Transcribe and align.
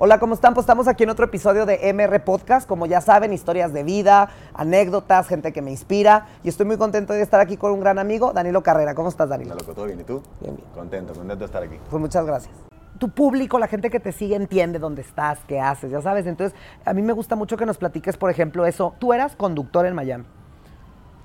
Hola, 0.00 0.20
¿cómo 0.20 0.34
están? 0.34 0.54
Pues 0.54 0.62
estamos 0.62 0.86
aquí 0.86 1.02
en 1.02 1.10
otro 1.10 1.24
episodio 1.24 1.66
de 1.66 1.92
MR 1.92 2.20
Podcast. 2.24 2.68
Como 2.68 2.86
ya 2.86 3.00
saben, 3.00 3.32
historias 3.32 3.72
de 3.72 3.82
vida, 3.82 4.28
anécdotas, 4.54 5.26
gente 5.26 5.52
que 5.52 5.60
me 5.60 5.72
inspira. 5.72 6.26
Y 6.44 6.48
estoy 6.48 6.66
muy 6.66 6.76
contento 6.76 7.12
de 7.14 7.20
estar 7.22 7.40
aquí 7.40 7.56
con 7.56 7.72
un 7.72 7.80
gran 7.80 7.98
amigo, 7.98 8.32
Danilo 8.32 8.62
Carrera. 8.62 8.94
¿Cómo 8.94 9.08
estás, 9.08 9.28
Danilo? 9.28 9.54
Hola, 9.54 9.60
loco, 9.62 9.74
¿todo 9.74 9.86
bien? 9.86 9.98
¿Y 10.00 10.04
tú? 10.04 10.22
Bien, 10.40 10.54
bien. 10.54 10.68
Contento, 10.72 11.14
contento 11.14 11.38
de 11.40 11.44
estar 11.46 11.62
aquí. 11.64 11.76
Pues 11.90 12.00
muchas 12.00 12.24
gracias. 12.24 12.54
Tu 12.98 13.08
público, 13.08 13.58
la 13.58 13.66
gente 13.66 13.90
que 13.90 13.98
te 13.98 14.12
sigue, 14.12 14.36
entiende 14.36 14.78
dónde 14.78 15.02
estás, 15.02 15.40
qué 15.48 15.58
haces, 15.60 15.90
ya 15.90 16.00
sabes. 16.00 16.26
Entonces, 16.26 16.56
a 16.84 16.92
mí 16.94 17.02
me 17.02 17.12
gusta 17.12 17.34
mucho 17.34 17.56
que 17.56 17.66
nos 17.66 17.78
platiques, 17.78 18.16
por 18.16 18.30
ejemplo, 18.30 18.66
eso. 18.66 18.94
Tú 19.00 19.12
eras 19.12 19.34
conductor 19.34 19.84
en 19.84 19.94
Miami. 19.96 20.24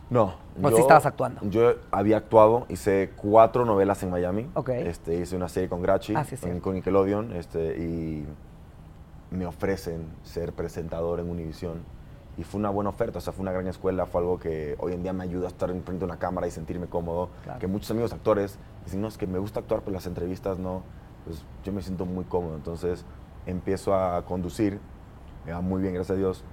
No. 0.10 0.34
¿O 0.62 0.70
sí 0.72 0.82
estabas 0.82 1.06
actuando? 1.06 1.42
Yo 1.44 1.74
había 1.92 2.18
actuado, 2.18 2.66
hice 2.70 3.12
cuatro 3.18 3.66
novelas 3.66 4.02
en 4.04 4.10
Miami. 4.10 4.50
Ok. 4.56 4.70
Este, 4.70 5.16
hice 5.16 5.36
una 5.36 5.48
serie 5.50 5.70
con 5.70 5.82
Grachi, 5.82 6.14
Ah, 6.16 6.24
sí, 6.24 6.38
sí. 6.38 6.48
en- 6.48 6.60
con 6.60 6.74
Nickelodeon, 6.76 7.36
este, 7.36 7.78
y 7.80 8.28
me 9.34 9.46
ofrecen 9.46 10.08
ser 10.24 10.54
presentador 10.54 11.20
en 11.20 11.30
Univision. 11.30 11.84
Y 12.38 12.44
fue 12.44 12.60
una 12.60 12.72
buena 12.72 12.90
oferta, 12.90 13.20
o 13.20 13.22
sea, 13.22 13.32
fue 13.32 13.44
una 13.44 13.52
gran 13.52 13.68
escuela, 13.68 14.08
fue 14.08 14.22
algo 14.22 14.40
que 14.40 14.76
hoy 14.80 14.94
en 14.94 15.04
día 15.04 15.14
me 15.14 15.24
ayuda 15.24 15.46
a 15.46 15.50
estar 15.50 15.70
enfrente 15.70 16.00
de 16.00 16.06
una 16.06 16.18
cámara 16.18 16.48
y 16.48 16.52
sentirme 16.52 16.88
cómodo. 16.88 17.30
Claro. 17.44 17.60
Que 17.60 17.68
muchos 17.68 17.92
amigos 17.92 18.12
actores 18.12 18.58
dicen, 18.86 19.02
no, 19.02 19.08
es 19.08 19.18
que 19.18 19.28
me 19.28 19.38
gusta 19.38 19.60
actuar, 19.60 19.82
pero 19.82 19.94
las 19.94 20.08
entrevistas 20.08 20.58
no. 20.58 20.82
Pues 21.26 21.44
yo 21.64 21.72
me 21.72 21.82
siento 21.82 22.06
muy 22.06 22.26
cómodo, 22.26 22.56
entonces 22.56 23.06
empiezo 23.46 23.96
a 23.96 24.26
conducir, 24.26 24.80
me 25.46 25.52
va 25.52 25.62
muy 25.62 25.82
bien, 25.82 25.94
gracias 25.94 26.16
a 26.16 26.20
Dios. 26.20 26.44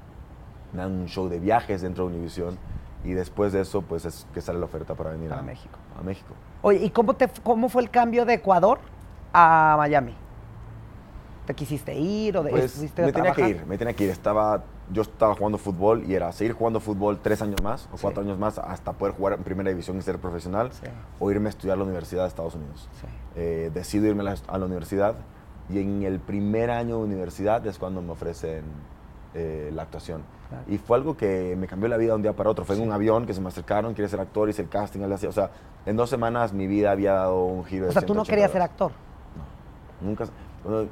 Me 0.73 0.83
dan 0.83 0.93
un 0.93 1.07
show 1.09 1.29
de 1.29 1.41
viajes 1.41 1.83
dentro 1.83 2.07
de 2.07 2.15
Univision 2.15 2.59
y 3.03 3.13
después 3.13 3.53
de 3.53 3.63
eso, 3.63 3.83
pues 3.83 4.05
es 4.05 4.27
que 4.35 4.41
sale 4.41 4.59
la 4.59 4.67
oferta 4.67 4.95
para 4.95 5.11
venir 5.11 5.31
Para 5.31 5.41
a, 5.41 5.45
México. 5.45 5.79
A 5.99 6.03
México. 6.03 6.35
Oye, 6.63 6.85
¿y 6.85 6.91
cómo, 6.91 7.15
te, 7.15 7.29
cómo 7.43 7.69
fue 7.69 7.83
el 7.83 7.91
cambio 7.91 8.25
de 8.25 8.35
Ecuador 8.35 8.79
a 9.33 9.75
Miami? 9.79 10.15
¿Te 11.47 11.55
quisiste 11.55 11.95
ir 11.95 12.37
o 12.37 12.43
de, 12.45 12.51
Pues 12.51 12.73
fuiste 12.73 13.03
a 13.03 13.07
me 13.07 13.13
tenía 13.13 13.31
que 13.33 13.43
trabajar? 13.43 13.63
ir, 13.63 13.67
me 13.67 13.79
tenía 13.79 13.95
que 13.95 14.05
ir. 14.05 14.11
Estaba, 14.11 14.63
yo 14.93 15.03
estaba 15.03 15.35
jugando 15.35 15.59
fútbol 15.59 16.05
y 16.07 16.15
era 16.15 16.31
seguir 16.33 16.53
jugando 16.53 16.79
fútbol 16.81 17.19
tres 17.23 17.43
años 17.43 17.61
más 17.63 17.89
o 17.93 17.97
Sí. 17.97 18.03
cuatro 18.03 18.23
años 18.23 18.39
más 18.39 18.59
hasta 18.59 18.93
poder 18.93 19.15
jugar 19.15 19.33
en 19.35 19.43
primera 19.43 19.71
división 19.71 19.97
y 19.99 20.03
ser 20.03 20.19
profesional 20.19 20.71
Sí. 20.73 20.87
o 21.19 21.31
irme 21.31 21.47
a 21.49 21.51
estudiar 21.51 21.75
a 21.75 21.79
la 21.79 21.85
Universidad 21.85 22.23
de 22.23 22.29
Estados 22.29 22.55
Unidos. 22.55 22.89
Sí. 23.01 23.07
Eh, 23.37 23.71
decido 23.75 24.07
irme 24.07 24.21
a 24.23 24.25
la, 24.25 24.35
a 24.47 24.59
la 24.59 24.67
universidad 24.67 25.15
y 25.69 25.81
en 25.81 26.03
el 26.03 26.21
primer 26.21 26.71
año 26.71 26.99
de 26.99 27.05
universidad 27.05 27.67
es 27.67 27.79
cuando 27.79 28.01
me 28.03 28.13
ofrecen 28.13 28.63
eh, 29.35 29.71
la 29.75 29.83
actuación. 29.83 30.23
Claro. 30.49 30.65
Y 30.69 30.79
fue 30.79 30.97
algo 30.99 31.17
que 31.17 31.55
me 31.57 31.67
cambió 31.69 31.89
la 31.89 31.97
vida 31.97 32.11
de 32.11 32.17
un 32.17 32.23
día 32.23 32.33
para 32.35 32.51
otro. 32.51 32.65
Fue 32.65 32.75
en 32.77 32.83
un 32.83 32.93
avión 32.93 33.25
que 33.27 33.33
se 33.35 33.41
me 33.41 33.49
acercaron, 33.49 33.95
quieres 33.95 34.11
ser 34.11 34.21
actor, 34.21 34.49
hice 34.49 34.63
el 34.63 34.69
casting, 34.69 35.01
así. 35.03 35.27
o 35.27 35.33
sea, 35.33 35.51
en 35.87 35.97
dos 35.97 36.11
semanas 36.11 36.53
mi 36.53 36.67
vida 36.67 36.91
había 36.91 37.13
dado 37.15 37.45
un 37.45 37.65
giro 37.65 37.85
de 37.85 37.91
O 37.91 37.93
sea, 37.93 38.03
tú 38.03 38.15
no 38.15 38.25
180 38.25 38.31
querías 38.31 38.51
ser 38.51 38.59
grados. 38.59 38.73
actor. 38.73 38.93
Nunca. 40.01 40.25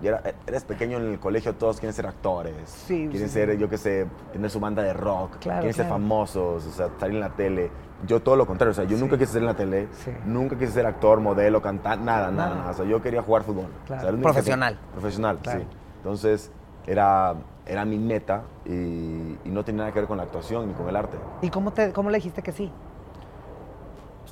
Era- 0.02 0.22
eres 0.46 0.64
pequeño 0.64 0.96
en 0.98 1.04
el 1.12 1.18
colegio, 1.20 1.54
todos 1.54 1.78
quieren 1.78 1.94
ser 1.94 2.06
actores. 2.06 2.54
Sí, 2.68 3.08
Quieren 3.10 3.28
sí, 3.28 3.34
ser, 3.34 3.52
sí. 3.52 3.58
yo 3.58 3.68
qué 3.68 3.76
sé, 3.78 4.06
tener 4.32 4.50
su 4.50 4.60
banda 4.60 4.82
de 4.82 4.92
rock. 4.92 5.36
Claro, 5.40 5.60
quieren 5.60 5.74
ser 5.74 5.86
famosos, 5.88 6.66
o 6.66 6.70
sea, 6.70 6.88
salir 6.98 7.16
en 7.16 7.20
la 7.20 7.30
tele. 7.30 7.70
Yo 8.06 8.20
todo 8.22 8.36
lo 8.36 8.46
contrario, 8.46 8.70
o 8.70 8.74
sea, 8.74 8.84
yo 8.84 8.96
Sí. 8.96 9.02
nunca 9.02 9.18
quise 9.18 9.32
ser 9.32 9.42
en 9.42 9.46
la 9.46 9.54
tele, 9.54 9.88
Sí. 9.92 10.10
nunca 10.24 10.56
quise 10.56 10.72
ser 10.72 10.86
actor, 10.86 11.20
modelo, 11.20 11.60
cantar, 11.60 11.98
nada, 11.98 12.30
nada, 12.30 12.54
Nada. 12.54 12.70
O 12.70 12.74
sea, 12.74 12.84
yo 12.84 13.02
quería 13.02 13.22
jugar 13.22 13.42
fútbol. 13.42 13.66
O 13.84 13.86
sea, 13.88 13.98
único 14.00 14.16
que- 14.16 14.22
Profesional. 14.22 14.78
profesional, 14.92 15.38
Claro. 15.42 15.60
sí. 15.60 15.66
Entonces, 15.96 16.50
era, 16.86 17.34
era 17.66 17.84
mi 17.84 17.98
meta 17.98 18.44
y, 18.64 18.70
y 18.72 19.38
no 19.50 19.64
tenía 19.64 19.80
nada 19.80 19.92
que 19.92 19.98
ver 20.00 20.08
con 20.08 20.16
la 20.16 20.22
actuación 20.22 20.68
ni 20.68 20.74
con 20.74 20.88
el 20.88 20.96
arte. 20.96 21.18
¿Y 21.42 21.50
cómo, 21.50 21.72
te, 21.72 21.92
cómo 21.92 22.08
le 22.08 22.16
dijiste 22.18 22.40
que 22.42 22.52
sí? 22.52 22.70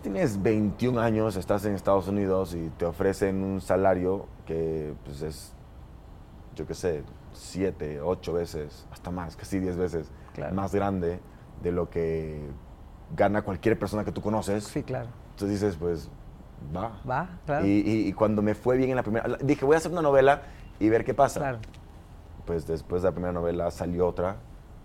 Tienes 0.06 0.40
21 0.40 1.00
años, 1.00 1.34
estás 1.34 1.64
en 1.64 1.74
Estados 1.74 2.06
Unidos 2.06 2.54
y 2.54 2.68
te 2.78 2.84
ofrecen 2.84 3.42
un 3.42 3.60
salario 3.60 4.26
que 4.46 4.94
pues 5.04 5.20
es, 5.20 5.52
yo 6.54 6.64
qué 6.64 6.74
sé, 6.74 7.02
7, 7.32 8.00
8 8.00 8.32
veces, 8.32 8.86
hasta 8.92 9.10
más, 9.10 9.34
casi 9.34 9.58
10 9.58 9.76
veces 9.76 10.08
Claro. 10.32 10.54
más 10.54 10.72
grande 10.72 11.18
de 11.60 11.72
lo 11.72 11.90
que 11.90 12.40
gana 13.16 13.42
cualquier 13.42 13.76
persona 13.80 14.04
que 14.04 14.12
tú 14.12 14.20
conoces. 14.22 14.62
Sí, 14.62 14.84
claro. 14.84 15.08
Entonces 15.32 15.60
dices, 15.60 15.76
pues, 15.76 16.08
va. 16.74 17.00
Va, 17.04 17.40
claro. 17.44 17.66
Y, 17.66 17.70
y- 17.84 18.06
y 18.06 18.12
cuando 18.12 18.42
me 18.42 18.54
fue 18.54 18.76
bien 18.76 18.90
en 18.90 18.96
la 18.96 19.02
primera, 19.02 19.26
dije, 19.42 19.64
voy 19.64 19.74
a 19.74 19.78
hacer 19.78 19.90
una 19.90 20.02
novela 20.02 20.42
y 20.78 20.88
ver 20.88 21.04
qué 21.04 21.14
pasa. 21.14 21.40
Claro. 21.40 21.58
Pues 22.44 22.64
después 22.64 23.02
de 23.02 23.08
la 23.08 23.12
primera 23.12 23.32
novela 23.32 23.72
salió 23.72 24.06
otra 24.06 24.36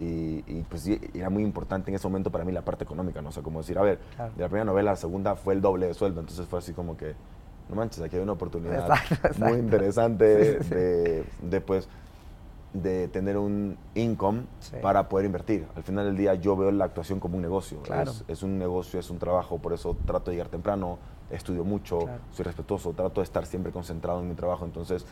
y, 0.02 0.44
y, 0.48 0.66
pues 0.68 0.82
sí, 0.82 1.00
era 1.14 1.30
muy 1.30 1.44
importante 1.44 1.92
en 1.92 1.96
ese 1.96 2.08
momento 2.08 2.32
para 2.32 2.44
mí 2.44 2.52
la 2.52 2.64
parte 2.66 2.84
económica, 2.84 3.22
¿no? 3.22 3.30
O 3.30 3.32
sea, 3.32 3.44
como 3.44 3.60
decir, 3.60 3.78
a 3.78 3.84
ver, 3.84 4.00
Claro. 4.16 4.34
de 4.36 4.42
la 4.42 4.48
primera 4.48 4.66
novela 4.66 4.90
a 4.92 4.94
la 4.94 4.98
segunda 4.98 5.36
fue 5.36 5.54
el 5.54 5.62
doble 5.62 5.86
de 5.88 5.94
sueldo, 5.94 6.20
entonces 6.22 6.48
fue 6.48 6.58
así 6.60 6.74
como 6.74 6.98
que, 6.98 7.14
no 7.70 7.76
manches, 7.76 8.02
aquí 8.04 8.16
hay 8.16 8.24
una 8.24 8.32
oportunidad 8.34 8.80
Exacto, 8.80 9.14
exacto. 9.14 9.46
muy 9.46 9.60
interesante 9.60 10.58
Sí, 10.58 10.64
sí. 10.64 10.70
De, 10.76 11.24
de, 11.44 11.62
pues, 11.62 11.88
de 12.74 13.10
tener 13.10 13.38
un 13.38 13.78
income 13.96 14.44
Sí. 14.60 14.76
para 14.82 15.08
poder 15.08 15.26
invertir. 15.28 15.68
Al 15.76 15.84
final 15.84 16.06
del 16.06 16.18
día 16.18 16.34
yo 16.36 16.56
veo 16.56 16.72
la 16.72 16.86
actuación 16.86 17.20
como 17.20 17.36
un 17.36 17.42
negocio. 17.44 17.82
Claro. 17.84 18.10
Es, 18.12 18.24
es 18.28 18.44
un 18.44 18.58
negocio, 18.58 19.00
es 19.00 19.10
un 19.10 19.20
trabajo, 19.20 19.60
por 19.60 19.74
eso 19.74 19.96
trato 20.06 20.32
de 20.32 20.38
llegar 20.38 20.50
temprano, 20.50 20.98
estudio 21.30 21.64
mucho, 21.64 22.00
Claro. 22.00 22.22
soy 22.32 22.44
respetuoso, 22.46 22.94
trato 22.94 23.22
de 23.22 23.26
estar 23.26 23.46
siempre 23.46 23.72
concentrado 23.72 24.20
en 24.22 24.30
mi 24.30 24.36
trabajo. 24.36 24.66
Entonces, 24.66 25.06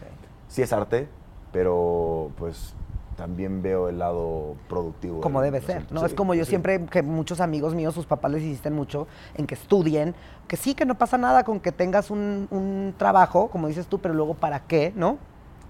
sí 0.47 0.61
es 0.63 0.73
arte, 0.73 1.07
pero 1.51 2.31
pues 2.37 2.73
también 3.19 3.61
veo 3.61 3.89
el 3.89 3.99
lado 3.99 4.55
productivo. 4.69 5.19
Como 5.19 5.41
debe 5.41 5.59
ser. 5.59 5.85
¿no? 5.91 5.99
Sí, 5.99 6.05
es 6.05 6.13
como 6.13 6.33
yo 6.33 6.45
sí. 6.45 6.49
siempre, 6.51 6.85
que 6.85 7.03
muchos 7.03 7.41
amigos 7.41 7.75
míos, 7.75 7.93
sus 7.93 8.05
papás 8.05 8.31
les 8.31 8.41
insisten 8.43 8.73
mucho 8.73 9.07
en 9.35 9.45
que 9.45 9.55
estudien, 9.55 10.15
que 10.47 10.55
sí, 10.55 10.73
que 10.73 10.85
no 10.85 10.95
pasa 10.97 11.17
nada 11.17 11.43
con 11.43 11.59
que 11.59 11.73
tengas 11.73 12.11
un, 12.11 12.47
un 12.49 12.93
trabajo, 12.97 13.49
como 13.49 13.67
dices 13.67 13.87
tú, 13.87 13.99
pero 13.99 14.13
luego 14.13 14.35
para 14.35 14.61
qué, 14.61 14.93
¿no? 14.95 15.17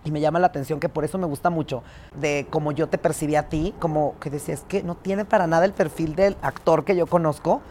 Y 0.05 0.11
me 0.11 0.21
llama 0.21 0.37
la 0.37 0.45
atención 0.47 0.79
que 0.79 0.89
por 0.89 1.03
eso 1.03 1.17
me 1.17 1.25
gusta 1.25 1.49
mucho 1.49 1.81
de 2.15 2.45
cómo 2.51 2.71
yo 2.71 2.87
te 2.87 2.99
percibí 2.99 3.35
a 3.35 3.49
ti, 3.49 3.73
como 3.79 4.13
que 4.19 4.29
decías 4.29 4.63
que 4.67 4.83
no 4.83 4.93
tiene 4.95 5.25
para 5.25 5.47
nada 5.47 5.65
el 5.65 5.73
perfil 5.73 6.13
del 6.15 6.37
actor 6.43 6.83
que 6.85 6.95
yo 6.95 7.07
conozco. 7.07 7.61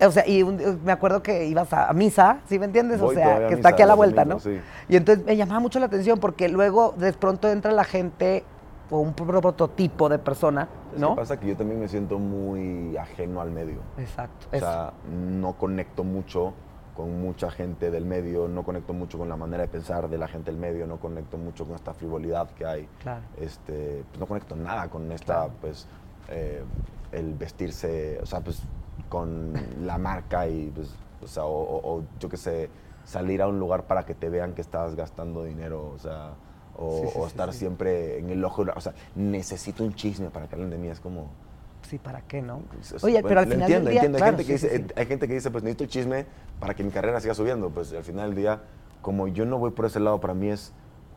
No. 0.00 0.06
O 0.08 0.10
sea, 0.10 0.26
y 0.26 0.42
un- 0.42 0.80
me 0.84 0.90
acuerdo 0.90 1.22
que 1.22 1.46
ibas 1.46 1.70
a, 1.72 1.92
misa, 1.92 2.38
¿sí 2.48 2.58
me 2.58 2.64
entiendes? 2.64 2.98
Voy 3.00 3.14
o 3.14 3.18
sea, 3.18 3.46
que 3.46 3.54
está 3.54 3.68
aquí 3.68 3.82
a 3.82 3.86
la 3.86 3.94
vuelta, 3.94 4.24
¿no? 4.24 4.40
sí. 4.40 4.58
Y 4.88 4.96
entonces 4.96 5.24
me 5.24 5.36
llamaba 5.36 5.60
mucho 5.60 5.78
la 5.78 5.86
atención 5.86 6.18
porque 6.18 6.48
luego 6.48 6.94
de 6.96 7.12
pronto 7.12 7.48
entra 7.48 7.70
la 7.72 7.84
gente 7.84 8.42
o 8.92 8.98
un 8.98 9.14
pro- 9.14 9.40
prototipo 9.40 10.08
de 10.08 10.18
persona, 10.18 10.68
¿no? 10.98 11.10
que 11.10 11.16
pasa 11.22 11.40
que 11.40 11.48
yo 11.48 11.56
también 11.56 11.80
me 11.80 11.88
siento 11.88 12.18
muy 12.18 12.94
ajeno 12.96 13.40
al 13.40 13.50
medio. 13.50 13.80
Exacto. 13.96 14.46
O 14.52 14.54
eso. 14.56 14.64
sea, 14.66 14.92
no 15.10 15.54
conecto 15.54 16.04
mucho 16.04 16.52
con 16.94 17.22
mucha 17.22 17.50
gente 17.50 17.90
del 17.90 18.04
medio, 18.04 18.48
no 18.48 18.64
conecto 18.64 18.92
mucho 18.92 19.16
con 19.16 19.26
la 19.30 19.36
manera 19.36 19.62
de 19.62 19.68
pensar 19.68 20.10
de 20.10 20.18
la 20.18 20.28
gente 20.28 20.50
del 20.50 20.60
medio, 20.60 20.86
no 20.86 20.98
conecto 21.00 21.38
mucho 21.38 21.64
con 21.64 21.74
esta 21.74 21.94
frivolidad 21.94 22.50
que 22.50 22.66
hay. 22.66 22.86
Claro. 23.02 23.22
Este, 23.38 24.04
pues 24.10 24.20
no 24.20 24.26
conecto 24.26 24.54
nada 24.56 24.88
con 24.90 25.10
esta, 25.10 25.24
Claro. 25.36 25.52
pues, 25.62 25.86
eh, 26.28 26.62
el 27.12 27.32
vestirse, 27.34 28.18
o 28.22 28.26
sea, 28.26 28.40
pues, 28.40 28.62
con 29.08 29.54
la 29.80 29.96
marca 29.96 30.46
y, 30.46 30.70
pues, 30.74 30.94
o 31.22 31.26
sea, 31.26 31.44
o, 31.46 31.62
o- 31.62 31.96
o, 31.98 32.02
yo 32.20 32.28
qué 32.28 32.36
sé, 32.36 32.68
salir 33.04 33.40
a 33.40 33.48
un 33.48 33.58
lugar 33.58 33.84
para 33.86 34.04
que 34.04 34.14
te 34.14 34.28
vean 34.28 34.52
que 34.52 34.60
estás 34.60 34.94
gastando 34.94 35.42
dinero, 35.44 35.92
o 35.94 35.98
sea, 35.98 36.32
o, 36.82 37.00
Sí, 37.02 37.08
sí, 37.08 37.12
o 37.16 37.22
sí, 37.22 37.28
estar 37.28 37.52
sí. 37.52 37.58
siempre 37.60 38.18
en 38.18 38.30
el 38.30 38.44
ojo, 38.44 38.64
o 38.74 38.80
sea, 38.80 38.94
necesito 39.14 39.84
un 39.84 39.94
chisme 39.94 40.30
para 40.30 40.46
que 40.46 40.54
hablen 40.54 40.70
de 40.70 40.78
mí, 40.78 40.88
es 40.88 41.00
como... 41.00 41.28
Sí, 41.88 41.98
¿para 41.98 42.22
qué, 42.22 42.40
no? 42.40 42.62
Oye, 43.02 43.20
bueno, 43.20 43.28
pero 43.28 43.40
al 43.40 43.46
final 43.46 43.62
entiendo, 43.62 43.84
del 43.86 43.92
día, 43.92 44.00
entiendo. 44.00 44.18
claro, 44.18 44.36
hay, 44.38 44.44
gente 44.44 44.52
que 44.52 44.58
sí, 44.58 44.66
dice, 44.66 44.78
sí, 44.78 44.84
sí. 44.88 44.94
hay 44.96 45.06
gente 45.06 45.28
que 45.28 45.34
dice, 45.34 45.50
pues 45.50 45.64
necesito 45.64 45.84
el 45.84 45.90
chisme 45.90 46.26
para 46.60 46.74
que 46.74 46.84
mi 46.84 46.90
carrera 46.90 47.20
siga 47.20 47.34
subiendo. 47.34 47.70
Pues 47.70 47.92
al 47.92 48.04
final 48.04 48.30
del 48.30 48.36
día, 48.36 48.62
como 49.02 49.28
yo 49.28 49.44
no 49.44 49.58
voy 49.58 49.72
por 49.72 49.86
ese 49.86 50.00
lado, 50.00 50.20
para 50.20 50.32
mí 50.32 50.48
es 50.48 50.72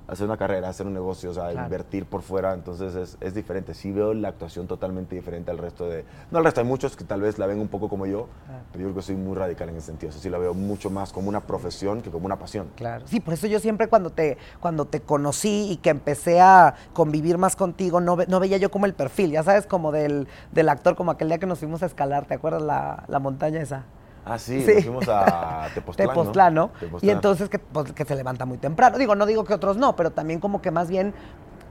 hacer 0.08 0.26
una 0.28 0.38
carrera, 0.38 0.70
hacer 0.70 0.86
un 0.86 0.94
negocio, 0.94 1.32
o 1.32 1.34
sea, 1.34 1.50
Claro. 1.50 1.66
invertir 1.66 2.06
por 2.06 2.22
fuera, 2.22 2.54
entonces 2.54 2.96
es, 2.96 3.18
es 3.22 3.34
diferente. 3.34 3.74
Sí 3.74 3.92
veo 3.92 4.14
la 4.14 4.30
actuación 4.30 4.68
totalmente 4.68 5.16
diferente 5.16 5.52
al 5.52 5.58
resto 5.58 5.90
de... 5.90 6.06
No 6.32 6.38
al 6.40 6.44
resto, 6.46 6.62
hay 6.62 6.68
muchos 6.68 6.96
que 6.96 7.04
tal 7.04 7.22
vez 7.22 7.38
la 7.40 7.48
ven 7.48 7.60
un 7.60 7.68
poco 7.68 7.90
como 7.90 8.06
yo, 8.06 8.28
Claro. 8.46 8.64
pero 8.72 8.82
yo 8.84 8.88
creo 8.90 8.96
que 8.96 9.02
soy 9.02 9.16
muy 9.16 9.36
radical 9.36 9.70
en 9.70 9.78
ese 9.78 9.88
sentido. 9.88 10.10
O 10.10 10.14
sea, 10.14 10.22
sí 10.22 10.30
la 10.30 10.38
veo 10.38 10.54
mucho 10.54 10.90
más 10.90 11.12
como 11.12 11.30
una 11.30 11.42
profesión 11.42 12.02
que 12.02 12.12
como 12.12 12.26
una 12.26 12.38
pasión. 12.38 12.68
Claro. 12.76 13.06
Sí, 13.08 13.20
por 13.20 13.34
eso 13.34 13.48
yo 13.48 13.60
siempre 13.60 13.88
cuando 13.88 14.10
te, 14.12 14.38
cuando 14.60 14.86
te 14.86 15.02
conocí 15.02 15.68
y 15.72 15.78
que 15.78 15.90
empecé 15.90 16.40
a 16.42 16.76
convivir 16.94 17.38
más 17.38 17.56
contigo, 17.56 18.00
no, 18.02 18.16
ve- 18.16 18.26
no 18.28 18.40
veía 18.40 18.58
yo 18.58 18.70
como 18.72 18.86
el 18.86 18.94
perfil, 18.94 19.32
ya 19.32 19.44
sabes, 19.44 19.66
como 19.66 19.92
del, 19.92 20.28
del 20.52 20.70
actor, 20.70 20.96
como 20.96 21.12
aquel 21.12 21.30
día 21.30 21.38
que 21.40 21.46
nos 21.48 21.60
fuimos 21.60 21.82
a 21.84 21.88
escalar, 21.88 22.26
¿te 22.26 22.34
acuerdas 22.36 22.62
la, 22.62 23.04
la 23.08 23.20
montaña 23.20 23.62
esa? 23.62 23.84
Ah, 24.26 24.40
sí, 24.40 24.62
Sí. 24.62 24.74
nos 24.76 24.84
fuimos 24.84 25.08
a 25.08 25.68
Tepoztlán, 25.76 26.08
Tepoztlán, 26.10 26.54
¿no? 26.56 26.72
Y 26.78 26.80
Tepoztlán. 26.80 27.16
entonces 27.16 27.48
que, 27.50 27.60
pues, 27.60 27.94
que 27.94 28.06
se 28.06 28.16
levanta 28.16 28.46
muy 28.46 28.58
temprano. 28.58 28.98
Digo, 28.98 29.14
no 29.16 29.26
digo 29.26 29.44
que 29.44 29.54
otros 29.54 29.78
no, 29.78 29.96
pero 29.96 30.12
también 30.12 30.40
como 30.40 30.62
que 30.62 30.72
más 30.72 30.90
bien 30.90 31.14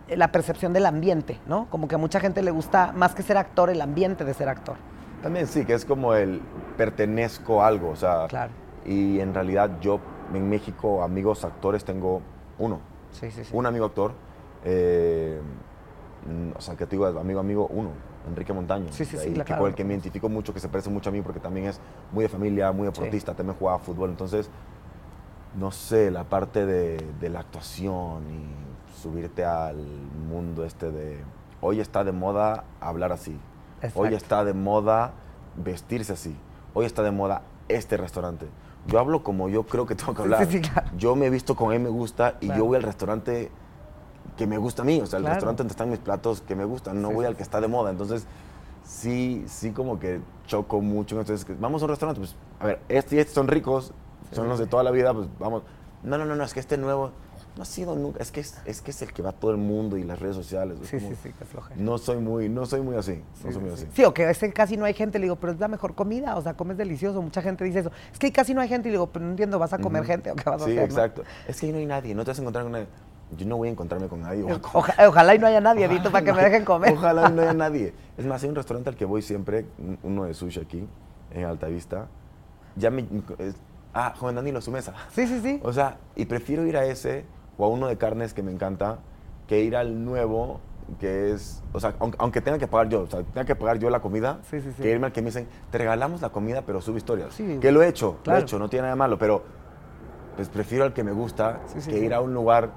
eh, 0.09 0.17
la 0.17 0.31
percepción 0.31 0.73
del 0.73 0.87
ambiente, 0.87 1.41
¿no? 1.47 1.67
Como 1.71 1.89
que 1.89 1.97
a 1.97 1.99
mucha 1.99 2.21
gente 2.21 2.43
le 2.43 2.51
gusta 2.53 2.93
más 2.93 3.15
que 3.15 3.23
ser 3.23 3.37
actor, 3.39 3.71
el 3.71 3.81
ambiente 3.81 4.25
de 4.25 4.35
ser 4.35 4.49
actor. 4.49 4.77
También 5.23 5.47
sí, 5.47 5.65
que 5.65 5.75
es 5.75 5.85
como 5.85 6.15
el 6.15 6.41
pertenezco 6.77 7.63
a 7.63 7.67
algo, 7.67 7.91
o 7.91 7.97
sea, 7.97 8.27
Claro. 8.29 8.53
y 8.85 9.19
en 9.21 9.33
realidad 9.35 9.71
yo 9.81 9.99
en 10.33 10.49
México 10.49 11.03
amigos 11.03 11.45
actores 11.45 11.85
tengo 11.85 12.21
uno, 12.59 12.81
Sí, 13.11 13.31
sí, 13.31 13.45
sí. 13.45 13.51
un 13.57 13.65
amigo 13.67 13.87
actor, 13.87 14.13
eh, 14.65 15.41
mm, 16.27 16.57
o 16.57 16.61
sea, 16.61 16.77
que 16.77 16.85
te 16.87 16.93
digo, 16.97 17.07
amigo, 17.07 17.41
amigo, 17.41 17.67
uno, 17.71 17.91
Enrique 18.29 18.53
Montaño, 18.53 18.87
Sí, 18.91 19.05
sí, 19.05 19.17
sí, 19.19 19.33
que 19.35 19.45
claro, 19.45 19.63
con 19.63 19.69
el 19.71 19.75
que 19.75 19.85
me 19.85 19.93
identifico 19.95 20.29
mucho, 20.29 20.55
que 20.55 20.61
se 20.61 20.69
parece 20.69 20.91
mucho 20.91 21.11
a 21.11 21.13
mí 21.13 21.21
porque 21.23 21.41
también 21.41 21.67
es 21.67 21.79
muy 22.13 22.23
de 22.23 22.29
familia, 22.29 22.73
muy 22.73 22.87
deportista, 22.87 23.35
también 23.35 23.57
jugaba 23.59 23.79
fútbol, 23.79 24.11
entonces, 24.11 24.49
no 25.59 25.71
sé, 25.71 26.11
la 26.11 26.25
parte 26.25 26.65
de, 26.67 26.97
de 27.21 27.29
la 27.29 27.41
actuación 27.41 28.23
y 28.31 29.01
subirte 29.01 29.45
al 29.45 29.77
mundo 30.29 30.65
este 30.65 30.91
de, 30.91 31.19
hoy 31.61 31.81
está 31.81 32.03
de 32.05 32.13
moda 32.13 32.65
hablar 32.81 33.13
así, 33.13 33.33
hoy 33.95 34.09
Exacto. 34.09 34.17
está 34.17 34.45
de 34.45 34.55
moda 34.55 35.13
vestirse 35.57 36.13
así, 36.15 36.35
hoy 36.73 36.87
está 36.87 37.03
de 37.03 37.11
moda 37.11 37.43
este 37.69 37.97
restaurante. 37.97 38.47
Yo 38.87 38.99
hablo 38.99 39.23
como 39.23 39.49
yo 39.49 39.63
creo 39.65 39.87
que 39.87 39.95
tengo 39.95 40.13
que 40.13 40.19
Sí, 40.19 40.23
hablar. 40.25 40.47
sí, 40.47 40.53
sí, 40.53 40.61
claro. 40.61 40.91
Yo 40.97 41.17
me 41.17 41.27
he 41.27 41.31
visto 41.31 41.55
con 41.57 41.73
él 41.73 41.81
me 41.81 41.89
gusta 41.89 42.37
y 42.41 42.47
Claro. 42.47 42.59
yo 42.61 42.67
voy 42.67 42.77
al 42.77 42.83
restaurante 42.83 43.51
que 44.37 44.47
me 44.47 44.59
gusta 44.59 44.83
a 44.83 44.85
mí, 44.85 45.01
o 45.01 45.07
sea, 45.07 45.19
el 45.19 45.23
Claro. 45.25 45.35
restaurante 45.35 45.63
donde 45.63 45.73
están 45.73 45.91
mis 45.91 45.99
platos 46.01 46.41
que 46.41 46.55
me 46.57 46.65
gustan, 46.65 47.01
no 47.01 47.09
Sí, 47.09 47.15
voy 47.15 47.25
sí, 47.25 47.29
al 47.29 47.37
que 47.37 47.43
está 47.43 47.61
de 47.61 47.69
moda. 47.69 47.91
Entonces, 47.91 48.27
sí, 48.85 49.45
sí 49.47 49.71
como 49.71 49.99
que 49.99 50.21
choco 50.47 50.81
mucho. 50.81 51.19
Entonces, 51.19 51.45
que 51.45 51.55
vamos 51.55 51.83
a 51.83 51.85
un 51.87 51.91
restaurante, 51.91 52.21
pues, 52.21 52.35
a 52.61 52.67
ver, 52.67 52.81
este 52.89 53.17
y 53.17 53.19
este 53.21 53.33
son 53.35 53.49
ricos, 53.49 53.93
son 54.33 54.49
los 54.49 54.59
de 54.59 54.67
toda 54.67 54.83
la 54.83 54.91
vida, 54.91 55.13
pues 55.15 55.29
vamos. 55.39 55.63
No, 56.03 56.19
no, 56.19 56.25
no, 56.25 56.35
no, 56.37 56.45
es 56.45 56.53
que 56.53 56.61
este 56.61 56.77
nuevo 56.77 57.13
no 57.57 57.63
ha 57.63 57.67
sido 57.67 57.95
nunca, 57.95 58.21
es 58.21 58.33
que 58.33 58.41
es, 58.41 58.59
es 58.67 58.83
que 58.83 58.91
es 58.91 59.01
el 59.03 59.13
que 59.13 59.23
va 59.23 59.31
todo 59.33 59.53
el 59.53 59.57
mundo 59.57 59.97
y 59.97 60.03
las 60.03 60.19
redes 60.19 60.35
sociales. 60.37 60.77
es 60.83 60.89
Sí, 60.89 60.97
como- 60.99 61.11
sí, 61.11 61.17
sí, 61.23 61.33
que 61.39 61.45
flojera. 61.45 61.81
No 61.81 61.97
soy 61.99 62.17
muy, 62.19 62.49
no 62.49 62.67
soy 62.67 62.81
muy 62.83 62.97
así, 62.97 63.23
no 63.45 63.53
soy 63.53 63.61
muy 63.63 63.71
sí. 63.71 63.85
así. 63.85 63.87
Sí, 63.95 64.05
o 64.05 64.13
que 64.13 64.29
ese 64.29 64.53
casi 64.53 64.77
no 64.77 64.85
hay 64.85 64.93
gente, 64.95 65.19
le 65.21 65.27
digo, 65.27 65.37
pero 65.37 65.53
es 65.53 65.61
la 65.61 65.69
mejor 65.69 65.95
comida, 65.95 66.37
o 66.37 66.43
sea, 66.43 66.55
comes 66.55 66.77
delicioso. 66.77 67.23
Mucha 67.23 67.41
gente 67.43 67.65
dice 67.65 67.79
eso. 67.79 67.93
Es 68.13 68.19
que 68.19 68.33
casi 68.33 68.53
no 68.55 68.61
hay 68.61 68.69
gente, 68.69 68.89
y 68.89 68.91
le 68.91 68.97
digo, 68.97 69.07
pero 69.07 69.25
no 69.25 69.31
entiendo, 69.31 69.59
¿vas 69.61 69.73
a 69.73 69.79
comer 69.79 70.05
gente 70.05 70.33
o 70.33 70.35
qué 70.35 70.43
vas 70.51 70.61
a 70.63 70.65
Sí, 70.65 70.73
hacer? 70.73 70.79
no? 70.81 70.85
exacto. 70.85 71.23
Es 71.47 71.61
que 71.61 71.67
ahí 71.67 71.73
no 71.73 71.79
hay 71.79 71.87
nadie, 71.87 72.15
no 72.15 72.25
te 72.25 72.33
vas 72.33 72.39
a 72.39 72.43
encontrar 72.43 72.65
con 72.65 72.73
nadie. 72.73 72.89
Yo 73.37 73.47
no 73.47 73.57
voy 73.57 73.69
a 73.69 73.71
encontrarme 73.73 74.09
con 74.09 74.21
nadie. 74.23 74.45
Oja- 74.45 75.07
ojalá 75.09 75.35
y 75.35 75.39
no 75.39 75.47
haya 75.47 75.61
nadie, 75.61 75.89
Dito, 75.89 76.11
para 76.11 76.25
que 76.25 76.33
me 76.33 76.43
dejen 76.43 76.65
comer. 76.65 76.93
Ojalá 76.93 77.29
no 77.29 77.43
haya 77.43 77.55
nadie. 77.55 77.95
Es 78.17 78.27
más, 78.27 78.43
hay 78.43 78.49
un 78.51 78.55
restaurante 78.57 78.91
al 78.91 78.97
que 78.97 79.05
voy 79.05 79.23
siempre, 79.23 79.67
un- 79.79 79.99
uno 80.03 80.25
de 80.25 80.35
sushi 80.35 80.61
aquí, 80.61 80.87
en 81.33 81.45
Altavista. 81.45 82.07
Ya 82.77 82.91
me. 82.91 83.07
es- 83.39 83.57
ah, 83.93 84.15
joven 84.19 84.35
Danilo, 84.37 84.61
su 84.61 84.71
mesa. 84.71 84.93
Sí, 85.13 85.27
sí, 85.27 85.41
sí. 85.43 85.61
O 85.63 85.73
sea, 85.73 85.99
y 86.17 86.25
prefiero 86.27 86.67
ir 86.67 86.77
a 86.77 86.85
ese 86.85 87.25
o 87.57 87.65
a 87.65 87.69
uno 87.69 87.87
de 87.87 87.97
carnes 87.97 88.35
que 88.35 88.43
me 88.43 88.51
encanta 88.53 88.99
que 89.47 89.61
ir 89.63 89.77
al 89.77 90.05
nuevo 90.05 90.61
que 91.01 91.33
es, 91.33 91.63
o 91.73 91.81
sea, 91.81 91.95
aunque, 92.19 92.43
tenga 92.43 92.59
que 92.59 92.67
pagar 92.67 92.91
yo, 92.91 93.03
o 93.03 93.07
sea, 93.07 93.23
tenga 93.23 93.47
que 93.47 93.57
pagar 93.57 93.79
yo 93.79 93.89
la 93.89 94.01
comida, 94.01 94.41
Sí, 94.51 94.61
sí, 94.61 94.71
sí. 94.77 94.83
que 94.83 94.91
irme 94.91 95.07
al 95.07 95.13
que 95.13 95.23
me 95.23 95.29
dicen, 95.29 95.49
te 95.71 95.79
regalamos 95.79 96.21
la 96.21 96.29
comida, 96.29 96.61
pero 96.67 96.83
sube 96.83 96.99
historias. 96.99 97.33
Sí. 97.33 97.59
Que 97.59 97.73
lo 97.73 97.83
he 97.83 97.89
hecho, 97.89 98.17
lo 98.19 98.23
Claro. 98.23 98.41
he 98.41 98.43
hecho, 98.43 98.59
no 98.59 98.69
tiene 98.69 98.83
nada 98.83 98.93
de 98.95 98.99
malo, 98.99 99.17
pero 99.19 99.43
pues 100.37 100.51
prefiero 100.51 100.85
al 100.85 100.93
que 100.93 101.03
me 101.03 101.13
gusta 101.13 101.61
que 101.89 101.99
ir 102.01 102.13
a 102.13 102.21
un 102.21 102.35
lugar 102.35 102.71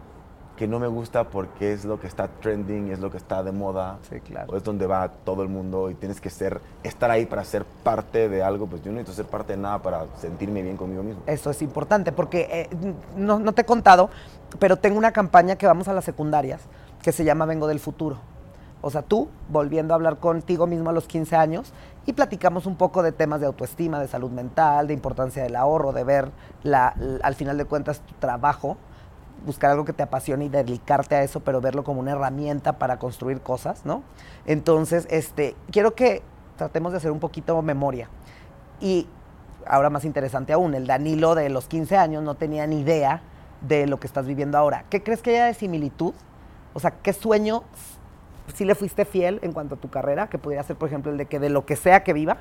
que 0.57 0.67
no 0.67 0.79
me 0.79 0.87
gusta 0.87 1.25
porque 1.25 1.71
es 1.71 1.85
lo 1.85 1.99
que 1.99 2.07
está 2.07 2.27
trending, 2.27 2.91
es 2.91 2.99
lo 2.99 3.09
que 3.11 3.17
está 3.17 3.43
de 3.43 3.51
moda, 3.51 3.99
Sí, 4.09 4.19
claro. 4.19 4.51
o 4.51 4.57
es 4.57 4.63
donde 4.63 4.87
va 4.87 5.07
todo 5.09 5.43
el 5.43 5.49
mundo 5.49 5.89
y 5.89 5.95
tienes 5.95 6.19
que 6.19 6.29
ser, 6.29 6.59
estar 6.83 7.09
ahí 7.11 7.25
para 7.27 7.43
ser 7.45 7.63
parte 7.63 8.27
de 8.27 8.43
algo, 8.43 8.67
pues 8.67 8.81
yo 8.83 8.91
no 8.91 8.97
necesito 8.97 9.23
ser 9.23 9.31
parte 9.31 9.53
de 9.53 9.59
nada 9.61 9.79
para 9.81 10.05
sentirme 10.19 10.63
bien 10.63 10.75
conmigo 10.75 11.03
mismo. 11.03 11.21
Eso 11.27 11.49
es 11.51 11.61
importante 11.61 12.11
porque 12.11 12.47
eh, 12.51 12.69
no, 13.15 13.39
no 13.39 13.53
te 13.53 13.61
he 13.61 13.65
contado, 13.65 14.09
pero 14.59 14.77
tengo 14.77 14.97
una 14.97 15.11
campaña 15.11 15.55
que 15.57 15.67
vamos 15.67 15.87
a 15.87 15.93
las 15.93 16.03
secundarias 16.03 16.61
que 17.03 17.11
se 17.11 17.23
llama 17.23 17.45
Vengo 17.45 17.67
del 17.67 17.79
Futuro. 17.79 18.17
O 18.81 18.89
sea, 18.89 19.01
tú 19.01 19.27
volviendo 19.49 19.93
a 19.93 19.95
hablar 19.95 20.17
contigo 20.17 20.67
mismo 20.67 20.89
a 20.89 20.93
los 20.93 21.07
15 21.07 21.35
años 21.35 21.73
y 22.05 22.13
platicamos 22.13 22.65
un 22.65 22.75
poco 22.77 23.03
de 23.03 23.11
temas 23.11 23.39
de 23.41 23.47
autoestima, 23.47 23.99
de 23.99 24.07
salud 24.07 24.31
mental, 24.31 24.87
de 24.87 24.93
importancia 24.93 25.43
del 25.43 25.55
ahorro, 25.55 25.93
de 25.93 26.03
ver 26.03 26.29
la, 26.63 26.93
l- 26.99 27.19
al 27.23 27.35
final 27.35 27.57
de 27.57 27.65
cuentas 27.65 27.99
tu 28.01 28.13
trabajo, 28.15 28.77
buscar 29.45 29.71
algo 29.71 29.85
que 29.85 29.93
te 29.93 30.03
apasione 30.03 30.45
y 30.45 30.49
dedicarte 30.49 31.15
a 31.15 31.23
eso, 31.23 31.39
pero 31.39 31.61
verlo 31.61 31.83
como 31.83 31.99
una 31.99 32.11
herramienta 32.11 32.73
para 32.73 32.97
construir 32.99 33.41
cosas, 33.41 33.85
¿no? 33.85 34.03
Entonces, 34.45 35.07
este, 35.09 35.55
quiero 35.71 35.95
que 35.95 36.21
tratemos 36.57 36.91
de 36.91 36.97
hacer 36.97 37.11
un 37.11 37.19
poquito 37.19 37.61
memoria. 37.61 38.09
Y 38.79 39.07
ahora 39.65 39.89
más 39.89 40.05
interesante 40.05 40.53
aún, 40.53 40.73
el 40.73 40.87
Danilo 40.87 41.35
de 41.35 41.49
los 41.49 41.67
15 41.67 41.97
años 41.97 42.23
no 42.23 42.35
tenía 42.35 42.67
ni 42.67 42.81
idea 42.81 43.21
de 43.61 43.87
lo 43.87 43.99
que 43.99 44.07
estás 44.07 44.25
viviendo 44.25 44.57
ahora. 44.57 44.85
¿Qué 44.89 45.03
crees 45.03 45.21
que 45.21 45.31
haya 45.31 45.45
de 45.45 45.53
similitud? 45.53 46.13
O 46.73 46.79
sea, 46.79 46.91
¿qué 46.91 47.13
sueño 47.13 47.63
si 48.53 48.65
le 48.65 48.75
fuiste 48.75 49.05
fiel 49.05 49.39
en 49.41 49.51
cuanto 49.51 49.75
a 49.75 49.77
tu 49.77 49.89
carrera? 49.89 50.27
Que 50.27 50.37
pudiera 50.37 50.63
ser, 50.63 50.75
por 50.75 50.89
ejemplo, 50.89 51.11
el 51.11 51.17
de 51.17 51.25
que 51.25 51.39
de 51.39 51.49
lo 51.49 51.65
que 51.65 51.75
sea 51.75 52.03
que 52.03 52.13
viva, 52.13 52.37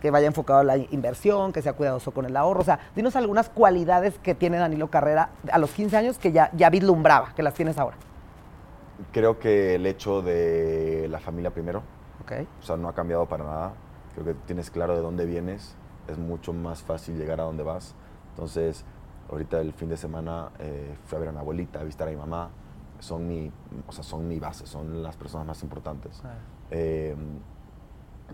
que 0.00 0.10
vaya 0.10 0.26
enfocado 0.26 0.60
a 0.60 0.64
la 0.64 0.76
inversión, 0.76 1.52
que 1.52 1.62
sea 1.62 1.74
cuidadoso 1.74 2.10
con 2.12 2.24
el 2.24 2.36
ahorro. 2.36 2.60
O 2.60 2.64
sea, 2.64 2.80
dinos 2.96 3.16
algunas 3.16 3.48
cualidades 3.48 4.18
que 4.18 4.34
tiene 4.34 4.58
Danilo 4.58 4.88
Carrera 4.88 5.30
a 5.52 5.58
los 5.58 5.70
15 5.72 5.96
años 5.96 6.18
que 6.18 6.32
ya, 6.32 6.50
ya 6.54 6.70
vislumbraba, 6.70 7.32
que 7.34 7.42
las 7.42 7.54
tienes 7.54 7.78
ahora. 7.78 7.96
Creo 9.12 9.38
que 9.38 9.76
el 9.76 9.86
hecho 9.86 10.22
de 10.22 11.06
la 11.10 11.20
familia 11.20 11.50
primero, 11.52 11.82
¿Ok? 12.22 12.32
o 12.60 12.62
sea, 12.62 12.76
no 12.76 12.88
ha 12.88 12.94
cambiado 12.94 13.26
para 13.26 13.44
nada. 13.44 13.72
Creo 14.14 14.24
que 14.24 14.34
tienes 14.46 14.70
claro 14.70 14.94
de 14.94 15.02
dónde 15.02 15.24
vienes, 15.24 15.76
es 16.08 16.18
mucho 16.18 16.52
más 16.52 16.82
fácil 16.82 17.16
llegar 17.16 17.40
a 17.40 17.44
donde 17.44 17.62
vas. 17.62 17.94
Entonces, 18.30 18.84
ahorita 19.30 19.60
el 19.60 19.72
fin 19.72 19.88
de 19.88 19.96
semana 19.96 20.50
eh, 20.58 20.96
fui 21.04 21.16
a 21.16 21.20
ver 21.20 21.28
a 21.28 21.32
mi 21.32 21.38
abuelita, 21.38 21.80
a 21.80 21.84
visitar 21.84 22.08
a 22.08 22.10
mi 22.10 22.16
mamá. 22.16 22.50
Son 22.98 23.26
mi, 23.26 23.50
o 23.86 23.92
sea, 23.92 24.04
son 24.04 24.28
mi 24.28 24.38
base, 24.38 24.66
son 24.66 25.02
las 25.02 25.16
personas 25.16 25.46
más 25.46 25.62
importantes. 25.62 26.22
Eh, 26.70 27.16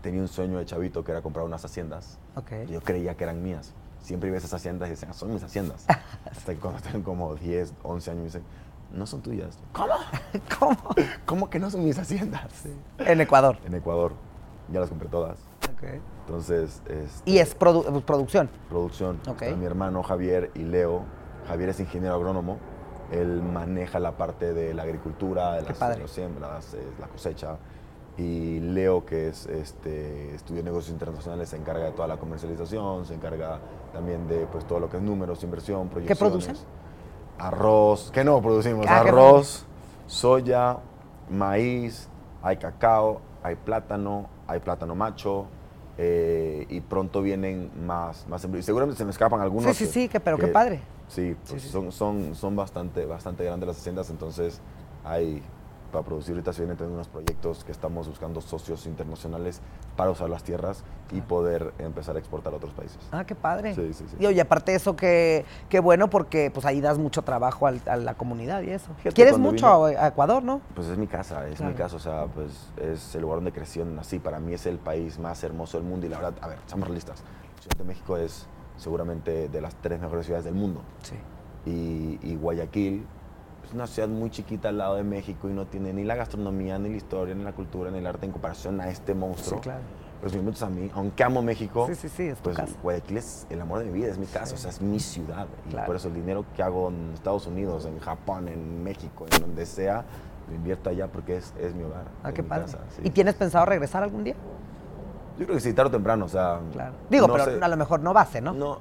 tenía 0.03 0.21
un 0.21 0.29
sueño 0.29 0.59
de 0.59 0.65
chavito 0.65 1.05
que 1.05 1.13
era 1.13 1.23
comprar 1.23 1.45
unas 1.45 1.65
haciendas. 1.65 2.19
Ok. 2.35 2.53
Yo 2.69 2.81
creía 2.81 3.17
que 3.17 3.25
eran 3.25 3.43
mías. 3.43 3.73
Siempre 4.01 4.29
iba 4.29 4.37
a 4.37 4.39
esas 4.39 4.55
haciendas 4.55 4.89
y 4.89 4.91
decían, 4.93 5.13
son 5.15 5.33
mis 5.33 5.43
haciendas. 5.43 5.85
Hasta 6.31 6.55
que 6.55 6.61
cuando 6.61 6.81
tengo 6.81 7.05
como 7.05 7.35
10, 7.35 7.75
11 7.83 8.11
años 8.11 8.19
me 8.21 8.25
dicen, 8.27 8.43
no 8.93 9.07
son 9.07 9.21
tuyas. 9.23 9.59
¿Cómo? 9.73 9.95
¿Cómo? 10.59 10.77
¿Cómo 11.25 11.51
que 11.51 11.59
no 11.59 11.71
son 11.71 11.85
mis 11.85 11.99
haciendas? 11.99 12.65
En 12.99 13.21
Ecuador. 13.21 13.59
En 13.67 13.75
Ecuador. 13.75 14.13
Ya 14.73 14.81
las 14.81 14.89
compré 14.89 15.09
todas. 15.09 15.39
Ok. 15.75 15.83
Entonces, 16.27 16.83
este, 16.89 17.31
Y 17.31 17.39
es 17.39 17.57
produ- 17.59 18.03
producción. 18.03 18.49
producción. 18.69 19.21
Ok. 19.29 19.43
Está 19.43 19.57
mi 19.57 19.67
hermano 19.67 20.03
Javier 20.03 20.51
y 20.55 20.61
Leo. 20.61 21.03
Javier 21.49 21.69
es 21.71 21.81
ingeniero 21.81 22.15
agrónomo. 22.15 22.59
Él 23.13 23.41
maneja 23.43 24.01
la 24.01 24.17
parte 24.17 24.53
de 24.53 24.75
la 24.75 24.83
agricultura, 24.83 25.53
de 25.55 25.63
las 25.63 25.79
padre. 25.79 26.01
los 26.01 26.11
siembras, 26.11 26.75
eh, 26.75 26.83
la 27.01 27.07
cosecha. 27.07 27.57
Y 28.19 28.61
Leo, 28.61 29.05
que 29.05 29.29
es 29.29 29.45
este, 29.47 30.35
estudió 30.35 30.63
negocios 30.63 30.91
internacionales, 30.93 31.51
se 31.51 31.57
encarga 31.57 31.85
de 31.85 31.93
toda 31.93 32.09
la 32.09 32.17
comercialización, 32.17 33.05
se 33.05 33.15
encarga 33.15 33.59
también 33.93 34.27
de 34.27 34.47
pues, 34.47 34.65
todo 34.67 34.81
lo 34.81 34.89
que 34.89 34.97
es 34.97 35.03
números, 35.03 35.43
inversión, 35.45 35.89
proyecciones. 35.89 36.19
producen? 36.19 36.57
Arroz. 37.39 38.11
¿Qué 38.15 38.25
no 38.25 38.41
producimos? 38.41 38.87
Ah, 38.89 39.01
qué 39.03 39.11
Arroz, 39.11 39.67
soya, 40.07 40.79
maíz, 41.29 42.09
hay 42.43 42.57
cacao, 42.57 43.21
hay 43.43 43.57
plátano, 43.57 44.29
hay 44.47 44.61
plátano 44.61 44.95
macho. 44.95 45.47
eh, 45.99 46.67
y 46.69 46.83
pronto 46.83 47.23
vienen 47.23 47.71
más, 47.87 48.27
más 48.29 48.47
Seguramente 48.61 48.99
se 48.99 49.05
me 49.07 49.11
escapan 49.11 49.41
algunos. 49.41 49.75
Sí, 49.75 49.87
sí, 49.87 49.93
sí, 49.93 50.09
que- 50.11 50.21
pero 50.21 50.37
qué 50.37 50.49
padre. 50.49 50.83
Sí, 51.09 51.35
pues 51.49 51.63
sí, 51.63 51.69
sí. 51.69 51.73
son, 51.73 51.91
son, 51.91 52.35
son 52.35 52.55
bastante, 52.55 53.07
bastante 53.07 53.45
grandes 53.45 53.67
las 53.67 53.79
haciendas, 53.79 54.11
entonces 54.11 54.61
hay 55.05 55.43
para 55.93 56.05
producir 56.05 56.33
ahorita 56.35 56.53
se 56.53 56.63
vienen 56.63 56.77
también 56.77 56.95
unos 56.95 57.09
proyectos 57.09 57.65
que 57.65 57.73
estamos 57.73 58.09
buscando 58.09 58.41
socios 58.41 58.87
internacionales 58.87 59.61
para 59.97 60.11
usar 60.11 60.29
las 60.29 60.43
tierras 60.43 60.85
y 61.13 61.21
poder 61.21 61.73
empezar 61.79 62.17
a 62.17 62.19
exportar 62.19 62.53
a 62.53 62.57
otros 62.57 62.73
países. 62.73 62.99
Ah, 63.13 63.25
qué 63.25 63.35
padre. 63.35 63.75
Sí, 63.75 63.93
sí, 63.95 64.05
sí. 64.09 64.17
Y 64.19 64.27
oye, 64.27 64.41
aparte 64.41 64.73
de 64.73 64.77
eso, 64.79 64.97
qué, 64.97 65.45
qué 65.69 65.81
bueno 65.81 66.11
porque 66.11 66.51
pues 66.53 66.67
ahí 66.67 66.81
das 66.81 66.99
mucho 66.99 67.23
trabajo 67.23 67.67
al- 67.67 67.81
a 67.87 67.97
la 67.97 68.15
comunidad 68.15 68.63
y 68.63 68.71
eso. 68.71 68.89
Fíjate, 68.99 69.15
¿Quieres 69.15 69.39
mucho 69.39 69.87
vine- 69.87 69.97
a, 69.99 70.09
Ecuador, 70.09 70.43
no? 70.43 70.61
Pues 70.75 70.89
es 70.89 70.99
mi 70.99 71.07
casa, 71.07 71.47
es 71.49 71.57
Claro. 71.57 71.73
mi 71.73 71.79
casa, 71.79 71.97
o 71.97 72.01
sea, 72.01 72.27
pues 72.27 72.51
es 72.77 73.15
el 73.15 73.23
lugar 73.23 73.39
donde 73.39 73.53
crecí, 73.53 73.81
nací. 73.83 74.19
Para 74.19 74.41
mí 74.41 74.53
es 74.55 74.67
el 74.67 74.79
país 74.79 75.19
más 75.19 75.43
hermoso 75.45 75.79
del 75.79 75.87
mundo 75.87 76.07
y 76.07 76.09
la 76.09 76.19
verdad, 76.19 76.35
a 76.43 76.49
ver, 76.49 76.59
seamos 76.67 76.89
realistas. 76.89 77.23
Ciudad 77.61 77.77
de 77.79 77.85
México 77.85 78.17
es 78.17 78.47
seguramente 78.77 79.49
de 79.49 79.61
las 79.61 79.75
tres 79.77 80.01
mejores 80.01 80.27
ciudades 80.27 80.45
del 80.45 80.55
mundo. 80.55 80.83
Sí. 81.03 81.15
y, 81.69 82.19
y 82.23 82.37
Guayaquil 82.37 83.05
es 83.67 83.75
una 83.75 83.87
ciudad 83.87 84.09
muy 84.09 84.31
chiquita 84.31 84.69
al 84.69 84.79
lado 84.79 84.95
de 84.97 85.03
México 85.05 85.49
y 85.49 85.53
no 85.53 85.67
tiene 85.67 85.93
ni 85.93 86.05
la 86.05 86.15
gastronomía, 86.15 86.79
ni 86.79 86.91
la 86.91 86.97
historia, 86.97 87.35
ni 87.35 87.43
la 87.45 87.53
cultura, 87.53 87.91
ni 87.91 87.99
el 87.99 88.07
arte 88.07 88.27
en 88.27 88.33
comparación 88.33 88.81
a 88.81 88.89
este 88.89 89.15
monstruo. 89.15 89.59
Sí, 89.59 89.63
claro. 89.65 89.81
Pero 90.21 90.31
si 90.31 90.37
me 90.39 90.45
metes 90.45 90.63
a 90.63 90.71
mí, 90.71 90.91
aunque 90.95 91.23
amo 91.25 91.43
México, 91.43 91.87
Sí, 91.89 91.95
sí, 91.95 92.09
sí, 92.09 92.23
es 92.29 92.39
tu 92.39 92.51
pues. 92.53 92.77
Guayaquil 92.83 93.19
es 93.19 93.47
el 93.51 93.61
amor 93.61 93.81
de 93.81 93.87
mi 93.87 93.93
vida, 93.93 94.09
es 94.09 94.19
mi 94.19 94.27
casa, 94.27 94.55
o 94.55 94.59
sea, 94.59 94.71
es 94.71 94.81
mi 94.81 94.99
ciudad. 94.99 95.47
Y 95.67 95.71
Claro. 95.71 95.87
por 95.87 95.97
eso 95.97 96.09
el 96.09 96.15
dinero 96.15 96.45
que 96.55 96.63
hago 96.63 96.89
en 96.89 97.13
Estados 97.13 97.47
Unidos, 97.47 97.85
en 97.87 97.99
Japón, 97.99 98.49
en 98.49 98.83
México, 98.83 99.27
en 99.31 99.41
donde 99.43 99.67
sea, 99.67 100.05
lo 100.49 100.55
invierto 100.55 100.89
allá 100.89 101.09
porque 101.09 101.37
es, 101.37 101.53
es 101.61 101.75
mi 101.75 101.83
hogar. 101.83 102.05
Ah, 102.23 102.33
qué 102.33 102.43
padre. 102.43 102.65
casa. 102.65 102.79
¿Y 103.03 103.11
tienes 103.11 103.35
pensado 103.35 103.67
regresar 103.67 104.03
algún 104.05 104.25
día? 104.25 104.37
Yo 105.39 105.45
creo 105.45 105.57
que 105.57 105.61
sí, 105.61 105.75
tarde 105.75 105.89
o 105.89 105.93
temprano, 105.93 106.25
o 106.25 106.29
sea. 106.29 106.61
Claro. 106.73 106.95
Digo, 107.11 107.27
no 107.27 107.35
pero 107.35 107.45
sé. 107.45 107.59
a 107.63 107.69
lo 107.69 107.77
mejor 107.77 108.01
no 108.01 108.15
base, 108.15 108.41
¿no? 108.41 108.55
No, 108.55 108.79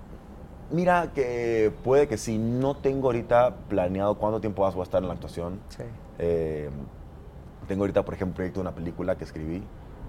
mira 0.72 1.12
que 1.14 1.72
puede 1.84 2.08
que 2.08 2.18
sí. 2.18 2.38
No 2.38 2.76
tengo 2.76 3.08
ahorita 3.08 3.56
planeado 3.70 4.16
cuánto 4.16 4.40
tiempo 4.42 4.64
vas 4.64 4.76
a 4.76 4.82
estar 4.84 5.02
en 5.02 5.08
la 5.08 5.14
actuación. 5.14 5.60
Sí. 5.70 5.84
Eh, 6.20 6.70
tengo 7.68 7.84
ahorita, 7.84 8.04
por 8.06 8.14
ejemplo, 8.14 8.32
un 8.32 8.36
proyecto 8.36 8.60
de 8.60 8.68
una 8.68 8.76
película 8.76 9.16
que 9.16 9.24
escribí, 9.24 9.64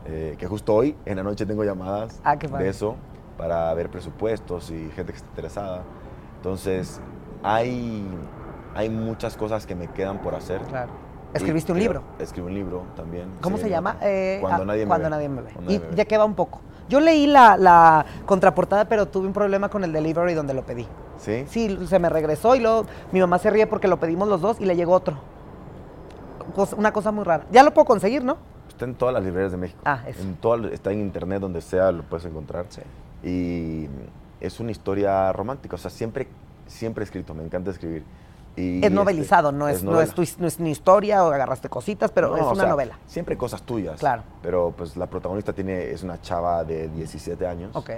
eh, 0.06 0.36
que 0.38 0.46
justo 0.46 0.74
hoy 0.74 0.96
en 1.04 1.16
la 1.16 1.22
noche 1.22 1.46
tengo 1.46 1.64
llamadas 1.64 2.20
Ah, 2.22 2.38
qué 2.38 2.48
de 2.48 2.68
eso 2.68 2.96
para 3.38 3.72
ver 3.74 3.90
presupuestos 3.90 4.70
y 4.70 4.90
gente 4.94 5.12
que 5.12 5.16
esté 5.16 5.28
interesada. 5.28 5.82
Entonces, 6.36 7.00
hay, 7.42 8.06
hay 8.74 8.88
muchas 8.88 9.36
cosas 9.36 9.66
que 9.66 9.74
me 9.74 9.88
quedan 9.88 10.20
por 10.20 10.34
hacer. 10.34 10.60
Claro. 10.62 10.92
Y 11.34 11.36
¿Escribiste 11.38 11.72
un 11.72 11.78
libro? 11.78 12.02
Escribí 12.18 12.46
un 12.46 12.54
libro 12.54 12.84
también. 12.94 13.30
¿Cómo 13.42 13.56
sí, 13.56 13.64
se 13.64 13.70
llama? 13.70 13.98
Eh, 14.00 14.38
Cuando 14.40 14.62
ah, 14.62 14.66
nadie 14.66 14.84
me 14.84 14.88
Cuando 14.88 15.04
ve. 15.04 15.10
nadie 15.10 15.28
me 15.28 15.42
ve. 15.42 15.50
Cuando 15.52 15.70
¿Y 15.72 15.74
nadie 15.76 15.90
me 15.90 15.96
de 15.96 16.06
qué 16.06 16.16
va 16.16 16.24
un 16.24 16.34
poco? 16.34 16.60
Yo 16.88 17.00
leí 17.00 17.26
la, 17.26 17.56
la 17.56 18.06
contraportada, 18.26 18.84
pero 18.88 19.06
tuve 19.06 19.26
un 19.26 19.32
problema 19.32 19.68
con 19.68 19.82
el 19.84 19.92
delivery 19.92 20.34
donde 20.34 20.54
lo 20.54 20.64
pedí. 20.64 20.86
¿Sí? 21.18 21.44
Sí, 21.48 21.78
se 21.88 21.98
me 21.98 22.08
regresó 22.08 22.54
y 22.54 22.60
luego 22.60 22.86
mi 23.12 23.20
mamá 23.20 23.38
se 23.38 23.50
ríe 23.50 23.66
porque 23.66 23.88
lo 23.88 23.98
pedimos 23.98 24.28
los 24.28 24.40
dos 24.40 24.60
y 24.60 24.66
le 24.66 24.76
llegó 24.76 24.92
otro. 24.92 25.16
una 26.76 26.92
cosa 26.92 27.10
muy 27.12 27.24
rara. 27.24 27.44
Ya 27.50 27.62
lo 27.62 27.72
puedo 27.74 27.84
conseguir, 27.86 28.24
¿no? 28.24 28.36
Está 28.68 28.84
en 28.84 28.94
todas 28.94 29.14
las 29.14 29.24
librerías 29.24 29.52
de 29.52 29.58
México. 29.58 29.80
Ah, 29.84 30.00
eso. 30.06 30.22
En 30.22 30.36
toda- 30.36 30.68
está 30.68 30.92
en 30.92 31.00
internet, 31.00 31.40
donde 31.40 31.60
sea, 31.60 31.90
lo 31.92 32.02
puedes 32.02 32.24
encontrar. 32.26 32.66
Sí. 32.68 32.82
Y 33.22 33.88
es 34.40 34.60
una 34.60 34.70
historia 34.70 35.32
romántica. 35.32 35.76
O 35.76 35.78
sea, 35.78 35.90
siempre, 35.90 36.28
siempre 36.66 37.02
he 37.02 37.06
escrito. 37.06 37.34
Me 37.34 37.42
encanta 37.44 37.70
escribir. 37.70 38.04
Y 38.56 38.78
Es 38.78 38.84
este, 38.84 38.90
novelizado, 38.90 39.52
no 39.52 39.68
es, 39.68 39.82
no, 39.82 40.00
es 40.00 40.14
tu 40.14 40.22
no 40.38 40.46
es 40.46 40.58
ni 40.60 40.70
historia 40.70 41.22
o 41.24 41.30
agarraste 41.30 41.68
cositas, 41.68 42.10
pero 42.10 42.30
No, 42.30 42.36
es 42.36 42.42
o 42.42 42.50
una 42.52 42.62
sea, 42.62 42.70
novela. 42.70 42.98
Siempre 43.06 43.36
cosas 43.36 43.62
tuyas. 43.62 44.00
Claro. 44.00 44.22
Pero 44.42 44.72
pues 44.76 44.96
la 44.96 45.06
protagonista 45.06 45.52
tiene, 45.52 45.90
es 45.90 46.02
una 46.02 46.20
chava 46.22 46.64
de 46.64 46.88
17 46.88 47.46
años. 47.46 47.76
Ok. 47.76 47.90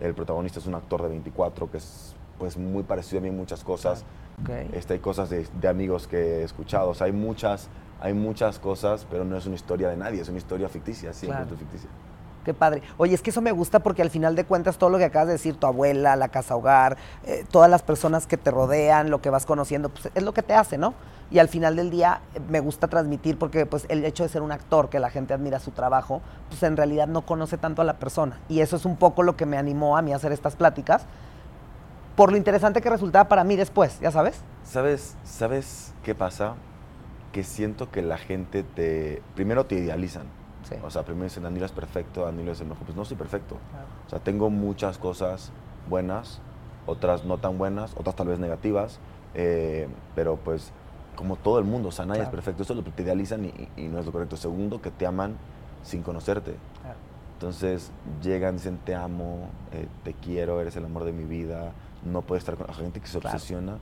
El 0.00 0.14
protagonista 0.14 0.60
es 0.60 0.66
un 0.66 0.74
actor 0.76 1.02
de 1.02 1.08
24 1.08 1.70
que 1.70 1.78
es 1.78 2.14
pues 2.38 2.56
muy 2.56 2.82
parecido 2.84 3.18
a 3.18 3.22
mí 3.22 3.28
en 3.28 3.36
muchas 3.36 3.64
cosas. 3.64 4.04
Ok. 4.42 4.50
Este, 4.74 4.94
hay 4.94 4.98
cosas 5.00 5.30
de, 5.30 5.46
de 5.60 5.68
amigos 5.68 6.06
que 6.06 6.40
he 6.40 6.42
escuchado. 6.44 6.90
O 6.90 6.94
sea, 6.94 7.06
hay 7.06 7.12
muchas, 7.12 7.68
hay 8.00 8.14
muchas 8.14 8.58
cosas, 8.58 9.06
pero 9.10 9.24
no 9.24 9.36
es 9.36 9.46
una 9.46 9.54
historia 9.56 9.88
de 9.88 9.96
nadie, 9.96 10.20
es 10.20 10.28
una 10.28 10.38
historia 10.38 10.68
ficticia, 10.68 11.12
siempre 11.12 11.38
Claro. 11.40 11.54
es 11.54 11.58
ficticia. 11.60 11.90
Qué 12.44 12.52
padre. 12.52 12.82
Oye, 12.98 13.14
es 13.14 13.22
que 13.22 13.30
eso 13.30 13.40
me 13.40 13.52
gusta 13.52 13.78
porque 13.78 14.02
al 14.02 14.10
final 14.10 14.36
de 14.36 14.44
cuentas 14.44 14.76
todo 14.76 14.90
lo 14.90 14.98
que 14.98 15.04
acabas 15.04 15.28
de 15.28 15.32
decir, 15.34 15.56
tu 15.56 15.66
abuela, 15.66 16.14
la 16.14 16.28
casa 16.28 16.54
hogar, 16.54 16.98
eh, 17.24 17.44
todas 17.50 17.70
las 17.70 17.82
personas 17.82 18.26
que 18.26 18.36
te 18.36 18.50
rodean, 18.50 19.10
lo 19.10 19.22
que 19.22 19.30
vas 19.30 19.46
conociendo, 19.46 19.88
pues 19.88 20.10
es 20.14 20.22
lo 20.22 20.34
que 20.34 20.42
te 20.42 20.52
hace, 20.52 20.76
¿no? 20.76 20.92
Y 21.30 21.38
al 21.38 21.48
final 21.48 21.74
del 21.74 21.90
día 21.90 22.20
eh, 22.34 22.40
me 22.50 22.60
gusta 22.60 22.88
transmitir 22.88 23.38
porque 23.38 23.64
pues 23.64 23.86
el 23.88 24.04
hecho 24.04 24.24
de 24.24 24.28
ser 24.28 24.42
un 24.42 24.52
actor, 24.52 24.90
que 24.90 25.00
la 25.00 25.08
gente 25.08 25.32
admira 25.32 25.58
su 25.58 25.70
trabajo, 25.70 26.20
pues 26.50 26.62
en 26.62 26.76
realidad 26.76 27.06
no 27.06 27.22
conoce 27.22 27.56
tanto 27.56 27.80
a 27.80 27.84
la 27.86 27.98
persona. 27.98 28.38
Y 28.48 28.60
eso 28.60 28.76
es 28.76 28.84
un 28.84 28.96
poco 28.96 29.22
lo 29.22 29.36
que 29.36 29.46
me 29.46 29.56
animó 29.56 29.96
a 29.96 30.02
mí 30.02 30.12
a 30.12 30.16
hacer 30.16 30.32
estas 30.32 30.54
pláticas, 30.54 31.06
por 32.14 32.30
lo 32.30 32.36
interesante 32.36 32.82
que 32.82 32.90
resultaba 32.90 33.26
para 33.26 33.42
mí 33.42 33.56
después, 33.56 33.98
¿ya 34.00 34.10
sabes? 34.10 34.36
¿Sabes, 34.64 35.16
¿Sabes 35.24 35.94
qué 36.02 36.14
pasa? 36.14 36.54
Que 37.32 37.42
siento 37.42 37.90
que 37.90 38.02
la 38.02 38.18
gente 38.18 38.62
te... 38.62 39.22
Primero 39.34 39.66
te 39.66 39.76
idealizan. 39.76 40.43
Sí. 40.68 40.74
O 40.82 40.90
sea, 40.90 41.02
primero 41.04 41.24
dicen, 41.24 41.42
Danilo 41.42 41.66
es 41.66 41.72
perfecto, 41.72 42.24
Danilo 42.24 42.52
es 42.52 42.60
el 42.60 42.66
mejor. 42.68 42.84
Pues 42.84 42.96
no 42.96 43.04
soy 43.04 43.16
perfecto. 43.16 43.56
O 44.06 44.10
sea, 44.10 44.18
tengo 44.18 44.50
muchas 44.50 44.98
cosas 44.98 45.52
buenas, 45.88 46.40
otras 46.86 47.24
no 47.24 47.38
tan 47.38 47.58
buenas, 47.58 47.92
otras 47.96 48.16
tal 48.16 48.28
vez 48.28 48.38
negativas, 48.38 48.98
eh, 49.34 49.88
pero 50.14 50.36
pues 50.36 50.72
como 51.16 51.36
todo 51.36 51.58
el 51.58 51.64
mundo, 51.64 51.88
o 51.88 51.92
sea, 51.92 52.06
nadie 52.06 52.20
Claro. 52.22 52.30
es 52.30 52.34
perfecto. 52.34 52.62
Eso 52.62 52.72
es 52.72 52.78
lo 52.78 52.84
que 52.84 52.90
te 52.90 53.02
idealizan 53.02 53.44
y, 53.44 53.68
y 53.76 53.88
no 53.88 53.98
es 54.00 54.06
lo 54.06 54.12
correcto. 54.12 54.36
Segundo, 54.36 54.80
que 54.82 54.90
te 54.90 55.06
aman 55.06 55.36
sin 55.82 56.02
conocerte. 56.02 56.56
Entonces 57.34 57.90
llegan, 58.22 58.56
dicen 58.56 58.78
te 58.84 58.94
amo, 58.94 59.48
eh, 59.72 59.86
te 60.02 60.14
quiero, 60.14 60.60
eres 60.60 60.76
el 60.76 60.84
amor 60.84 61.04
de 61.04 61.12
mi 61.12 61.24
vida, 61.24 61.72
no 62.04 62.22
puedes 62.22 62.42
estar 62.42 62.56
con 62.56 62.66
la 62.66 62.74
gente 62.74 63.00
que 63.00 63.06
se 63.06 63.18
Claro. 63.18 63.36
obsesiona 63.36 63.78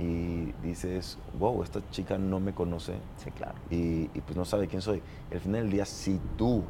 y 0.00 0.54
dices, 0.62 1.18
wow, 1.38 1.62
esta 1.62 1.80
chica 1.90 2.16
no 2.16 2.40
me 2.40 2.54
conoce 2.54 2.94
Sí, 3.22 3.30
claro. 3.32 3.54
y, 3.70 4.10
y, 4.14 4.20
pues 4.24 4.36
no 4.36 4.44
sabe 4.44 4.66
quién 4.66 4.80
soy. 4.80 5.02
Al 5.32 5.40
final 5.40 5.62
del 5.62 5.70
día, 5.72 5.84
si 5.84 6.18
tú 6.38 6.62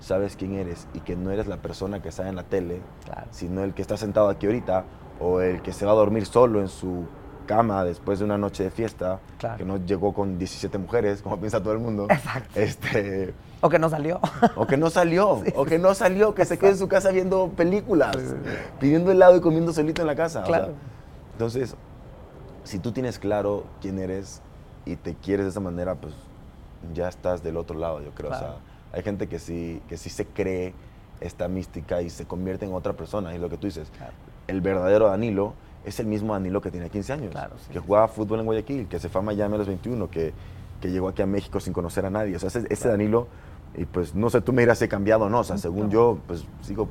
sabes 0.00 0.34
quién 0.36 0.54
eres 0.54 0.86
y 0.94 1.00
que 1.00 1.14
no 1.16 1.30
eres 1.30 1.46
la 1.46 1.58
persona 1.58 2.00
que 2.00 2.08
está 2.08 2.28
en 2.28 2.36
la 2.36 2.44
tele, 2.44 2.80
Claro. 3.04 3.26
sino 3.30 3.62
el 3.64 3.74
que 3.74 3.82
está 3.82 3.96
sentado 3.96 4.28
aquí 4.28 4.46
ahorita 4.46 4.84
o 5.20 5.40
el 5.40 5.60
que 5.62 5.72
se 5.72 5.84
va 5.84 5.92
a 5.92 5.94
dormir 5.94 6.24
solo 6.26 6.60
en 6.60 6.68
su 6.68 7.04
cama 7.46 7.84
después 7.84 8.18
de 8.20 8.24
una 8.24 8.38
noche 8.38 8.62
de 8.64 8.70
fiesta, 8.70 9.20
Claro. 9.38 9.58
que 9.58 9.64
no 9.66 9.76
llegó 9.84 10.14
con 10.14 10.38
17 10.38 10.78
mujeres, 10.78 11.20
como 11.20 11.36
piensa 11.40 11.62
todo 11.62 11.74
el 11.74 11.80
mundo. 11.80 12.06
Exacto. 12.08 12.58
Este, 12.58 13.34
O 13.60 13.68
que 13.68 13.78
no 13.78 13.90
salió. 13.90 14.20
o 14.56 14.66
que 14.66 14.78
no 14.78 14.88
salió, 14.88 15.42
o 15.54 15.64
que 15.66 15.78
no 15.78 15.94
salió, 15.94 16.34
que 16.34 16.46
se 16.46 16.58
quede 16.58 16.70
en 16.70 16.78
su 16.78 16.88
casa 16.88 17.10
viendo 17.10 17.48
películas, 17.50 18.16
pidiendo 18.80 19.10
helado 19.12 19.36
y 19.36 19.40
comiendo 19.42 19.72
solito 19.74 20.00
en 20.00 20.06
la 20.06 20.16
casa. 20.16 20.40
o 20.40 20.46
sea, 20.46 20.56
Claro. 20.56 20.72
entonces, 21.32 21.76
si 22.64 22.78
tú 22.78 22.92
tienes 22.92 23.18
claro 23.18 23.64
quién 23.80 23.98
eres 23.98 24.40
y 24.84 24.96
te 24.96 25.14
quieres 25.14 25.46
de 25.46 25.50
esa 25.50 25.60
manera, 25.60 25.94
pues 25.94 26.14
ya 26.92 27.08
estás 27.08 27.42
del 27.42 27.56
otro 27.56 27.78
lado, 27.78 28.02
yo 28.02 28.10
creo. 28.10 28.28
O 28.30 28.32
Claro. 28.32 28.46
sea, 28.46 28.56
hay 28.92 29.02
gente 29.02 29.28
que 29.28 29.38
sí, 29.38 29.80
que 29.88 29.96
sí 29.96 30.10
se 30.10 30.26
cree 30.26 30.74
esta 31.20 31.48
mística 31.48 32.02
y 32.02 32.10
se 32.10 32.26
convierte 32.26 32.64
en 32.66 32.74
otra 32.74 32.92
persona. 32.92 33.34
Y 33.34 33.38
lo 33.38 33.48
que 33.48 33.56
tú 33.56 33.66
dices, 33.66 33.88
Claro. 33.96 34.12
el 34.48 34.60
verdadero 34.60 35.08
Danilo 35.08 35.54
es 35.84 36.00
el 36.00 36.06
mismo 36.06 36.32
Danilo 36.32 36.60
que 36.60 36.70
tenía 36.70 36.88
15 36.88 37.12
años, 37.12 37.30
Claro, 37.30 37.54
sí, 37.58 37.68
que 37.68 37.78
sí. 37.78 37.84
jugaba 37.86 38.08
fútbol 38.08 38.40
en 38.40 38.46
Guayaquil, 38.46 38.88
que 38.88 38.98
se 38.98 39.08
fue 39.08 39.20
a 39.20 39.24
Miami 39.24 39.54
a 39.54 39.58
los 39.58 39.66
21, 39.66 40.10
que, 40.10 40.32
que 40.80 40.90
llegó 40.90 41.08
aquí 41.08 41.22
a 41.22 41.26
México 41.26 41.60
sin 41.60 41.72
conocer 41.72 42.04
a 42.06 42.10
nadie. 42.10 42.36
O 42.36 42.38
sea, 42.38 42.48
ese, 42.48 42.66
ese 42.68 42.88
Danilo, 42.88 43.28
y 43.76 43.84
pues 43.86 44.14
no 44.14 44.30
sé, 44.30 44.40
tú 44.40 44.52
me 44.52 44.62
dirás 44.62 44.78
si 44.78 44.84
he 44.84 44.88
cambiado 44.88 45.24
o 45.24 45.30
no. 45.30 45.40
O 45.40 45.44
sea, 45.44 45.58
según 45.58 45.90
yo, 45.90 46.18
pues 46.26 46.44
sigo 46.62 46.88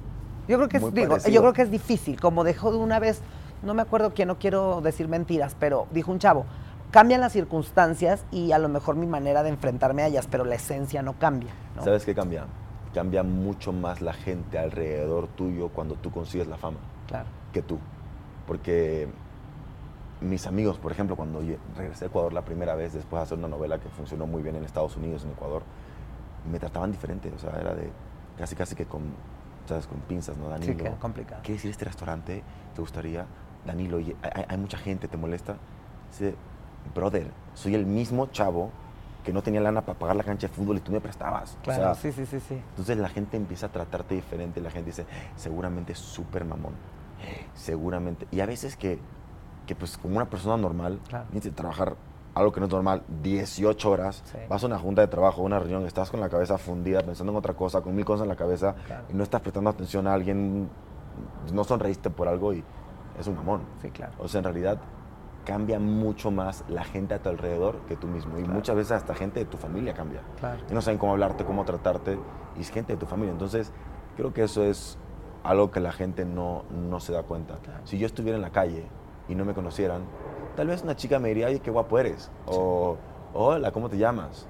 Yo 0.47 0.57
creo 0.57 0.67
que 0.69 0.77
es, 0.77 0.93
digo, 0.93 1.17
yo 1.17 1.41
creo 1.41 1.53
que 1.53 1.61
es 1.61 1.71
difícil, 1.71 2.19
como 2.19 2.43
dejó 2.43 2.71
de 2.71 2.77
una 2.77 2.99
vez, 2.99 3.21
no 3.63 3.73
me 3.73 3.81
acuerdo 3.81 4.13
quién, 4.13 4.27
no 4.27 4.37
quiero 4.37 4.81
decir 4.81 5.07
mentiras, 5.07 5.55
pero 5.59 5.87
dijo 5.91 6.11
un 6.11 6.19
chavo, 6.19 6.45
cambian 6.91 7.21
las 7.21 7.31
circunstancias 7.33 8.25
y 8.31 8.51
a 8.51 8.59
lo 8.59 8.69
mejor 8.69 8.95
mi 8.95 9.07
manera 9.07 9.43
de 9.43 9.49
enfrentarme 9.49 10.03
a 10.03 10.07
ellas, 10.07 10.27
pero 10.29 10.45
la 10.45 10.55
esencia 10.55 11.01
no 11.01 11.13
cambia. 11.13 11.51
¿no? 11.75 11.83
¿Sabes 11.83 12.05
qué 12.05 12.13
cambia? 12.13 12.45
Cambia 12.93 13.23
mucho 13.23 13.71
más 13.73 14.01
la 14.01 14.13
gente 14.13 14.59
alrededor 14.59 15.27
tuyo 15.29 15.69
cuando 15.69 15.95
tú 15.95 16.11
consigues 16.11 16.47
la 16.47 16.57
fama 16.57 16.77
Claro. 17.07 17.25
que 17.51 17.61
tú. 17.63 17.79
Porque 18.45 19.07
mis 20.21 20.45
amigos, 20.47 20.77
por 20.77 20.91
ejemplo, 20.91 21.15
cuando 21.15 21.41
yo 21.41 21.55
regresé 21.75 22.05
a 22.05 22.07
Ecuador 22.09 22.33
la 22.33 22.43
primera 22.43 22.75
vez, 22.75 22.93
después 22.93 23.19
de 23.19 23.23
hacer 23.23 23.37
una 23.37 23.47
novela 23.47 23.79
que 23.79 23.89
funcionó 23.89 24.27
muy 24.27 24.43
bien 24.43 24.55
en 24.55 24.63
Estados 24.63 24.95
Unidos, 24.95 25.23
en 25.23 25.31
Ecuador, 25.31 25.63
me 26.51 26.59
trataban 26.59 26.91
diferente. 26.91 27.31
O 27.35 27.39
sea, 27.39 27.51
era 27.59 27.73
de 27.73 27.89
casi, 28.37 28.55
casi 28.55 28.75
que 28.75 28.85
con, 28.85 29.01
¿sabes? 29.67 29.87
con 29.87 29.99
pinzas, 30.01 30.37
¿no? 30.37 30.49
Danilo. 30.49 30.73
Sí, 30.73 30.77
que 30.77 30.89
complicado. 30.91 31.41
¿Quieres 31.43 31.63
ir 31.65 31.69
a 31.69 31.71
este 31.71 31.85
restaurante? 31.85 32.43
¿Te 32.75 32.81
gustaría? 32.81 33.25
Danilo, 33.65 33.97
oye, 33.97 34.15
hay, 34.21 34.45
hay 34.47 34.57
mucha 34.57 34.77
gente, 34.77 35.07
¿te 35.07 35.17
molesta? 35.17 35.55
Dice, 36.11 36.35
brother, 36.93 37.31
soy 37.53 37.75
el 37.75 37.85
mismo 37.85 38.27
chavo 38.27 38.69
que 39.23 39.31
no 39.31 39.41
tenía 39.41 39.61
lana 39.61 39.81
para 39.81 39.97
pagar 39.97 40.15
la 40.17 40.23
cancha 40.23 40.47
de 40.47 40.53
fútbol 40.53 40.77
y 40.77 40.79
tú 40.81 40.91
me 40.91 40.99
prestabas. 40.99 41.57
O 41.61 41.63
Claro, 41.63 41.95
sea, 41.95 41.95
sí, 41.95 42.11
sí, 42.11 42.25
sí, 42.25 42.39
sí. 42.41 42.55
entonces 42.71 42.97
la 42.97 43.07
gente 43.09 43.37
empieza 43.37 43.67
a 43.67 43.69
tratarte 43.69 44.15
diferente, 44.15 44.59
la 44.59 44.69
gente 44.69 44.87
dice, 44.89 45.05
seguramente 45.37 45.93
es 45.93 45.99
súper 45.99 46.43
mamón, 46.43 46.73
seguramente. 47.53 48.27
Y 48.31 48.41
a 48.41 48.45
veces 48.45 48.75
que, 48.75 48.99
que 49.65 49.75
pues 49.75 49.97
como 49.97 50.17
una 50.17 50.29
persona 50.29 50.57
normal, 50.57 50.99
Claro. 51.07 51.25
que 51.31 51.39
trabajar 51.51 51.95
algo 52.35 52.51
que 52.51 52.59
no 52.59 52.65
es 52.65 52.71
normal, 52.71 53.03
18 53.21 53.91
horas, 53.91 54.23
Sí. 54.25 54.37
vas 54.49 54.63
a 54.63 54.67
una 54.67 54.79
junta 54.79 55.01
de 55.01 55.07
trabajo, 55.07 55.41
una 55.43 55.59
reunión, 55.59 55.85
estás 55.85 56.09
con 56.09 56.19
la 56.19 56.29
cabeza 56.29 56.57
fundida, 56.57 57.01
pensando 57.01 57.31
en 57.31 57.37
otra 57.37 57.53
cosa, 57.53 57.81
con 57.81 57.95
mil 57.95 58.03
cosas 58.05 58.23
en 58.23 58.29
la 58.29 58.35
cabeza, 58.35 58.73
Claro. 58.87 59.05
y 59.09 59.13
no 59.13 59.23
estás 59.23 59.39
prestando 59.41 59.69
atención 59.69 60.07
a 60.07 60.13
alguien, 60.13 60.67
no 61.53 61.63
sonreíste 61.63 62.09
por 62.09 62.27
algo 62.27 62.53
y 62.53 62.63
es 63.19 63.27
un 63.27 63.35
mamón. 63.35 63.61
Sí, 63.81 63.89
claro. 63.91 64.13
O 64.19 64.27
sea, 64.27 64.39
en 64.39 64.43
realidad 64.45 64.79
cambia 65.45 65.77
mucho 65.79 66.31
más 66.31 66.63
la 66.69 66.83
gente 66.85 67.13
a 67.13 67.21
tu 67.21 67.29
alrededor 67.29 67.77
que 67.87 67.95
tú 67.97 68.07
mismo. 68.07 68.37
Y 68.37 68.43
Claro. 68.43 68.53
muchas 68.53 68.75
veces 68.75 68.91
hasta 68.93 69.13
gente 69.13 69.39
de 69.41 69.45
tu 69.45 69.57
familia 69.57 69.93
cambia. 69.93 70.21
Claro. 70.39 70.61
Y 70.69 70.73
no 70.73 70.81
saben 70.81 70.97
cómo 70.97 71.11
hablarte, 71.13 71.43
cómo 71.43 71.65
tratarte, 71.65 72.17
y 72.57 72.61
es 72.61 72.69
gente 72.69 72.93
de 72.93 72.97
tu 72.97 73.05
familia. 73.05 73.33
Entonces, 73.33 73.71
creo 74.15 74.31
que 74.33 74.43
eso 74.43 74.63
es 74.63 74.97
algo 75.43 75.69
que 75.71 75.81
la 75.81 75.91
gente 75.91 76.23
no, 76.23 76.63
no 76.71 76.99
se 77.01 77.11
da 77.11 77.23
cuenta. 77.23 77.57
Claro. 77.57 77.81
Si 77.85 77.97
yo 77.97 78.05
estuviera 78.05 78.37
en 78.37 78.41
la 78.41 78.51
calle 78.51 78.85
y 79.27 79.35
no 79.35 79.43
me 79.43 79.53
conocieran, 79.53 80.03
tal 80.55 80.67
vez 80.67 80.81
una 80.83 80.95
chica 80.95 81.19
me 81.19 81.27
diría, 81.29 81.47
ay, 81.47 81.59
qué 81.59 81.71
guapo 81.71 81.99
eres. 81.99 82.31
O, 82.45 82.95
hola, 83.33 83.71
¿cómo 83.71 83.89
te 83.89 83.97
llamas? 83.97 84.47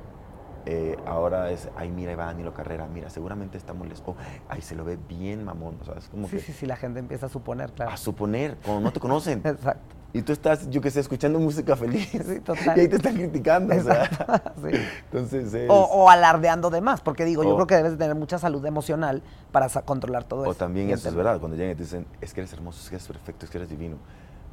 Eh, 0.65 0.97
ahora 1.05 1.51
es, 1.51 1.67
ay, 1.75 1.91
mira, 1.91 2.15
va 2.15 2.25
Danilo 2.25 2.53
Carrera, 2.53 2.87
mira, 2.87 3.09
seguramente 3.09 3.57
está 3.57 3.73
molesto. 3.73 4.11
O, 4.11 4.15
ay, 4.49 4.61
se 4.61 4.75
lo 4.75 4.85
ve 4.85 4.97
bien 5.09 5.43
mamón. 5.43 5.77
O 5.81 5.85
sea, 5.85 5.95
es 5.95 6.07
como 6.09 6.27
Sí, 6.27 6.37
que 6.37 6.41
sí, 6.41 6.53
sí, 6.53 6.65
la 6.65 6.75
gente 6.77 6.99
empieza 6.99 7.25
a 7.25 7.29
suponer, 7.29 7.71
claro. 7.73 7.91
a 7.91 7.97
suponer, 7.97 8.57
cuando 8.63 8.81
no 8.81 8.91
te 8.93 8.99
conocen. 8.99 9.41
Exacto. 9.43 9.95
Y 10.15 10.21
tú 10.21 10.31
estás, 10.31 10.69
yo 10.69 10.79
qué 10.79 10.91
sé, 10.91 10.99
escuchando 10.99 11.39
música 11.39 11.75
feliz. 11.75 12.07
Sí, 12.11 12.39
total. 12.45 12.77
Y 12.77 12.81
ahí 12.81 12.87
te 12.87 12.97
están 12.97 13.15
criticando. 13.15 13.75
o 13.75 13.81
sea. 13.81 14.03
Exacto, 14.05 14.51
sí. 14.71 14.77
Entonces 15.05 15.53
es... 15.55 15.69
O, 15.69 15.73
o 15.75 16.09
alardeando 16.09 16.69
de 16.69 16.81
más, 16.81 17.01
porque 17.01 17.25
digo, 17.25 17.43
yo 17.43 17.49
O- 17.49 17.55
creo 17.55 17.67
que 17.67 17.75
debes 17.75 17.93
de 17.93 17.97
tener 17.97 18.15
mucha 18.15 18.37
salud 18.37 18.63
emocional 18.65 19.23
para 19.51 19.67
controlar 19.69 20.23
todo 20.25 20.43
eso. 20.43 20.51
O 20.51 20.55
también 20.55 20.91
eso 20.91 21.09
es 21.09 21.15
verdad, 21.15 21.39
cuando 21.39 21.57
llegan 21.57 21.71
y 21.71 21.75
te 21.75 21.81
dicen, 21.83 22.05
es 22.21 22.31
que 22.33 22.41
eres 22.41 22.53
hermoso, 22.53 22.79
es 22.79 22.89
que 22.89 22.95
eres 22.95 23.07
perfecto, 23.07 23.45
es 23.45 23.51
que 23.51 23.57
eres 23.57 23.69
divino. 23.69 23.97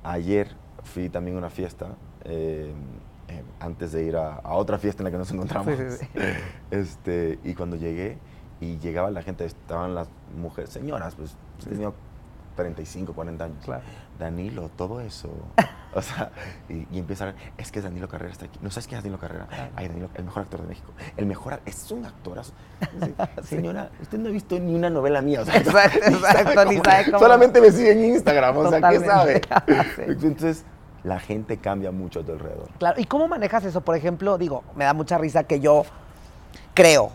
Ayer 0.02 0.48
fui 0.82 1.10
también 1.10 1.36
a 1.36 1.40
una 1.40 1.50
fiesta, 1.50 1.88
eh, 2.24 2.72
eh, 3.30 3.42
antes 3.60 3.92
de 3.92 4.04
ir 4.04 4.16
a, 4.16 4.34
a 4.36 4.54
otra 4.54 4.78
fiesta 4.78 5.02
en 5.02 5.04
la 5.04 5.10
que 5.10 5.18
nos 5.18 5.30
encontramos. 5.30 5.74
Sí, 5.76 5.82
sí, 5.90 5.96
sí. 6.00 6.08
Este, 6.70 7.38
y 7.44 7.54
cuando 7.54 7.76
llegué, 7.76 8.18
y 8.60 8.78
llegaba 8.78 9.10
la 9.10 9.22
gente, 9.22 9.44
estaban 9.44 9.94
las 9.94 10.08
mujeres, 10.36 10.70
señoras, 10.70 11.14
pues 11.14 11.34
tenía 11.68 11.92
35, 12.56 13.12
40 13.14 13.44
años. 13.44 13.64
Claro. 13.64 13.82
Danilo, 14.18 14.68
todo 14.76 15.00
eso. 15.00 15.30
O 15.92 16.02
sea, 16.02 16.30
y, 16.68 16.86
y 16.92 17.00
empieza 17.00 17.24
a 17.24 17.32
ver, 17.32 17.34
es 17.58 17.72
que 17.72 17.80
Danilo 17.80 18.06
Carrera 18.08 18.30
está 18.30 18.44
aquí. 18.44 18.60
¿No 18.62 18.70
sabes 18.70 18.86
quién 18.86 18.98
es 18.98 19.02
Danilo 19.02 19.18
Carrera? 19.18 19.48
Claro. 19.48 19.72
Ay, 19.74 19.88
Danilo, 19.88 20.08
el 20.14 20.22
mejor 20.22 20.42
actor 20.44 20.62
de 20.62 20.68
México. 20.68 20.92
El 21.16 21.26
mejor, 21.26 21.60
es 21.66 21.90
un 21.90 22.06
actorazo. 22.06 22.52
Dice, 22.92 23.12
Señora, 23.42 23.90
usted 24.00 24.16
no 24.18 24.28
ha 24.28 24.30
visto 24.30 24.56
ni 24.60 24.72
una 24.72 24.88
novela 24.88 25.20
mía. 25.20 25.40
O 25.40 25.44
sea, 25.44 25.56
Exacto, 25.56 25.98
exacto, 26.06 26.64
ni 26.66 26.76
sabe 26.76 27.06
cómo- 27.06 27.18
Solamente 27.18 27.60
me 27.60 27.72
sigue 27.72 27.90
en 27.90 28.04
Instagram, 28.04 28.56
o 28.58 28.70
sea, 28.70 28.80
¿qué 28.88 28.98
Totalmente. 29.00 29.48
sabe? 29.48 30.04
Entonces, 30.12 30.64
la 31.04 31.18
gente 31.20 31.56
cambia 31.58 31.90
mucho 31.90 32.20
a 32.20 32.22
tu 32.22 32.32
alrededor. 32.32 32.68
Claro, 32.78 33.00
¿y 33.00 33.04
cómo 33.04 33.26
manejas 33.28 33.64
eso? 33.64 33.80
Por 33.80 33.96
ejemplo, 33.96 34.36
digo, 34.38 34.62
me 34.74 34.84
da 34.84 34.92
mucha 34.94 35.16
risa 35.18 35.44
que 35.44 35.60
yo 35.60 35.84
creo 36.74 37.10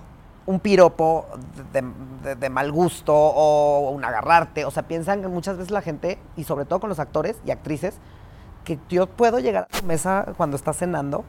un 0.47 0.59
piropo 0.59 1.25
de, 1.73 1.81
de- 2.23 2.35
de 2.35 2.49
mal 2.49 2.71
gusto 2.71 3.13
o 3.15 3.89
un 3.91 4.03
agarrarte. 4.05 4.65
O 4.65 4.71
sea, 4.71 4.83
piensan 4.83 5.21
que 5.21 5.27
muchas 5.27 5.57
veces 5.57 5.71
la 5.71 5.81
gente, 5.81 6.19
y 6.35 6.43
sobre 6.43 6.65
todo 6.65 6.79
con 6.79 6.89
los 6.89 6.99
actores 6.99 7.37
y 7.45 7.51
actrices, 7.51 7.97
que 8.63 8.79
yo 8.89 9.07
puedo 9.07 9.39
llegar 9.39 9.67
a 9.71 9.77
tu 9.79 9.85
mesa 9.85 10.33
cuando 10.37 10.55
estás 10.55 10.77
cenando 10.77 11.23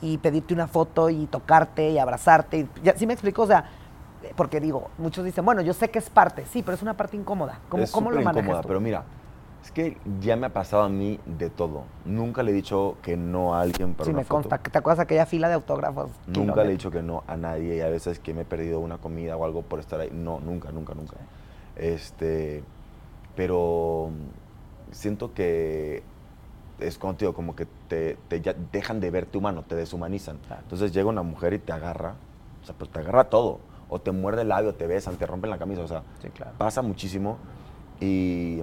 y 0.00 0.18
pedirte 0.18 0.52
una 0.54 0.66
foto 0.66 1.10
y 1.10 1.26
tocarte 1.26 1.90
y 1.90 1.98
abrazarte. 1.98 2.58
Y, 2.58 2.68
ya, 2.82 2.96
¿Sí 2.96 3.06
me 3.06 3.12
explico? 3.12 3.42
O 3.42 3.46
sea, 3.46 3.64
porque 4.36 4.60
digo, 4.60 4.90
muchos 4.98 5.24
dicen, 5.24 5.44
bueno, 5.44 5.62
yo 5.62 5.72
sé 5.72 5.88
que 5.90 5.98
es 6.00 6.10
parte, 6.10 6.44
sí, 6.46 6.62
pero 6.62 6.74
es 6.74 6.82
una 6.82 6.94
parte 6.94 7.16
incómoda. 7.16 7.60
¿Cómo, 7.68 7.82
es 7.84 7.90
cómo 7.92 8.10
lo 8.10 8.16
manejas 8.20 8.36
incómoda, 8.44 8.62
tú? 8.62 8.68
pero 8.68 8.80
mira, 8.80 9.04
es 9.66 9.72
que 9.72 9.96
ya 10.20 10.36
me 10.36 10.46
ha 10.46 10.52
pasado 10.52 10.84
a 10.84 10.88
mí 10.88 11.18
de 11.26 11.50
todo. 11.50 11.82
Nunca 12.04 12.44
le 12.44 12.52
he 12.52 12.54
dicho 12.54 12.96
que 13.02 13.16
no 13.16 13.54
a 13.56 13.62
alguien 13.62 13.94
para 13.94 14.04
sí, 14.04 14.10
una 14.10 14.18
me 14.20 14.24
foto. 14.24 14.48
consta. 14.48 14.58
¿Te 14.58 14.78
acuerdas 14.78 15.00
aquella 15.02 15.26
fila 15.26 15.48
de 15.48 15.54
autógrafos? 15.54 16.10
Nunca 16.28 16.62
le 16.62 16.68
he 16.68 16.72
dicho 16.72 16.92
que 16.92 17.02
no 17.02 17.24
a 17.26 17.36
nadie 17.36 17.76
y 17.76 17.80
a 17.80 17.88
veces 17.88 18.20
que 18.20 18.32
me 18.32 18.42
he 18.42 18.44
perdido 18.44 18.78
una 18.78 18.98
comida 18.98 19.36
o 19.36 19.44
algo 19.44 19.62
por 19.62 19.80
estar 19.80 19.98
ahí. 19.98 20.10
No, 20.12 20.38
nunca, 20.38 20.70
nunca, 20.70 20.94
nunca. 20.94 21.16
Este, 21.74 22.62
pero 23.34 24.10
siento 24.92 25.34
que 25.34 26.04
es 26.78 26.96
contigo, 26.96 27.34
como 27.34 27.56
que 27.56 27.66
te, 27.88 28.16
te 28.28 28.40
ya 28.40 28.54
dejan 28.70 29.00
de 29.00 29.10
verte 29.10 29.36
humano, 29.36 29.64
te 29.66 29.74
deshumanizan. 29.74 30.38
Claro. 30.46 30.62
Entonces 30.62 30.92
llega 30.92 31.08
una 31.08 31.22
mujer 31.24 31.54
y 31.54 31.58
te 31.58 31.72
agarra, 31.72 32.14
o 32.62 32.64
sea, 32.66 32.74
pues 32.78 32.88
te 32.90 33.00
agarra 33.00 33.24
todo. 33.24 33.58
O 33.88 34.00
te 34.00 34.12
muerde 34.12 34.42
el 34.42 34.48
labio, 34.48 34.74
te 34.76 34.86
besan, 34.86 35.16
te 35.16 35.26
rompen 35.26 35.50
la 35.50 35.58
camisa, 35.58 35.80
o 35.82 35.88
sea, 35.88 36.02
Sí, 36.22 36.28
claro. 36.28 36.52
pasa 36.56 36.82
muchísimo. 36.82 37.38
Y, 38.00 38.60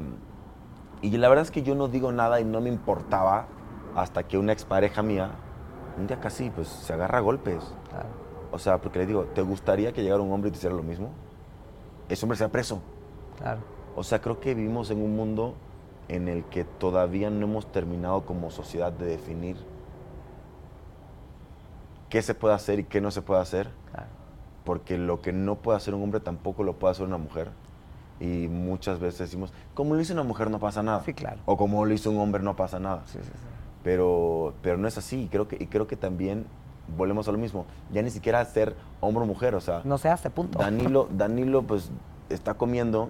y 1.03 1.17
la 1.17 1.27
verdad 1.27 1.43
es 1.43 1.51
que 1.51 1.63
yo 1.63 1.75
no 1.75 1.89
digo 1.89 2.13
nada 2.13 2.39
y 2.39 2.45
no 2.45 2.61
me 2.61 2.69
importaba 2.69 3.47
hasta 3.93 4.23
que 4.23 4.37
una 4.37 4.53
expareja 4.53 5.03
mía, 5.03 5.31
un 5.97 6.07
día 6.07 6.21
casi, 6.21 6.49
pues 6.49 6.69
se 6.69 6.93
agarra 6.93 7.17
a 7.17 7.21
golpes. 7.21 7.61
Claro. 7.89 8.07
O 8.53 8.57
sea, 8.57 8.79
porque 8.79 8.99
le 8.99 9.05
digo, 9.05 9.25
¿te 9.25 9.41
gustaría 9.41 9.91
que 9.91 10.01
llegara 10.01 10.21
un 10.21 10.31
hombre 10.31 10.47
y 10.47 10.51
te 10.53 10.59
hiciera 10.59 10.73
lo 10.73 10.81
mismo? 10.81 11.09
Ese 12.07 12.23
hombre 12.25 12.37
sea 12.37 12.47
preso. 12.47 12.81
Claro. 13.37 13.59
O 13.97 14.03
sea, 14.03 14.21
creo 14.21 14.39
que 14.39 14.55
vivimos 14.55 14.91
en 14.91 15.01
un 15.03 15.13
mundo 15.13 15.55
en 16.07 16.29
el 16.29 16.45
que 16.45 16.63
todavía 16.63 17.29
no 17.29 17.47
hemos 17.47 17.69
terminado 17.69 18.25
como 18.25 18.49
sociedad 18.49 18.93
de 18.93 19.05
definir 19.05 19.57
qué 22.09 22.21
se 22.21 22.33
puede 22.33 22.55
hacer 22.55 22.79
y 22.79 22.83
qué 22.85 23.01
no 23.01 23.11
se 23.11 23.21
puede 23.21 23.41
hacer, 23.41 23.69
claro. 23.91 24.07
porque 24.63 24.97
lo 24.97 25.21
que 25.21 25.33
no 25.33 25.55
puede 25.55 25.77
hacer 25.77 25.95
un 25.95 26.03
hombre 26.03 26.21
tampoco 26.21 26.63
lo 26.63 26.73
puede 26.73 26.91
hacer 26.91 27.05
una 27.05 27.17
mujer. 27.17 27.51
Y 28.23 28.47
muchas 28.47 28.99
veces 28.99 29.19
decimos, 29.19 29.51
como 29.73 29.95
lo 29.95 30.01
hizo 30.01 30.13
una 30.13 30.23
mujer 30.23 30.49
no 30.49 30.57
pasa 30.59 30.81
nada. 30.81 31.01
Sí, 31.03 31.13
claro. 31.13 31.41
O 31.45 31.57
como 31.57 31.83
lo 31.83 31.93
hizo 31.93 32.09
un 32.09 32.19
hombre 32.19 32.41
no 32.41 32.55
pasa 32.55 32.79
nada. 32.79 33.01
Sí, 33.07 33.19
sí, 33.21 33.25
sí. 33.33 33.47
Pero, 33.83 34.53
pero 34.61 34.77
no 34.77 34.87
es 34.87 34.97
así. 34.97 35.23
Y 35.23 35.27
creo, 35.27 35.47
que, 35.49 35.57
y 35.59 35.67
creo 35.67 35.87
que 35.87 35.97
también 35.97 36.45
volvemos 36.97 37.27
a 37.27 37.33
lo 37.33 37.37
mismo. 37.37 37.65
Ya 37.91 38.01
ni 38.01 38.09
siquiera 38.11 38.43
ser 38.45 38.75
hombre 39.01 39.23
o 39.23 39.27
mujer. 39.27 39.55
O 39.55 39.59
sea, 39.61 39.81
No 39.83 39.97
se 39.97 40.07
hace, 40.07 40.29
punto. 40.29 40.59
Danilo, 40.59 41.09
Danilo 41.11 41.63
pues 41.63 41.91
está 42.29 42.53
comiendo 42.53 43.09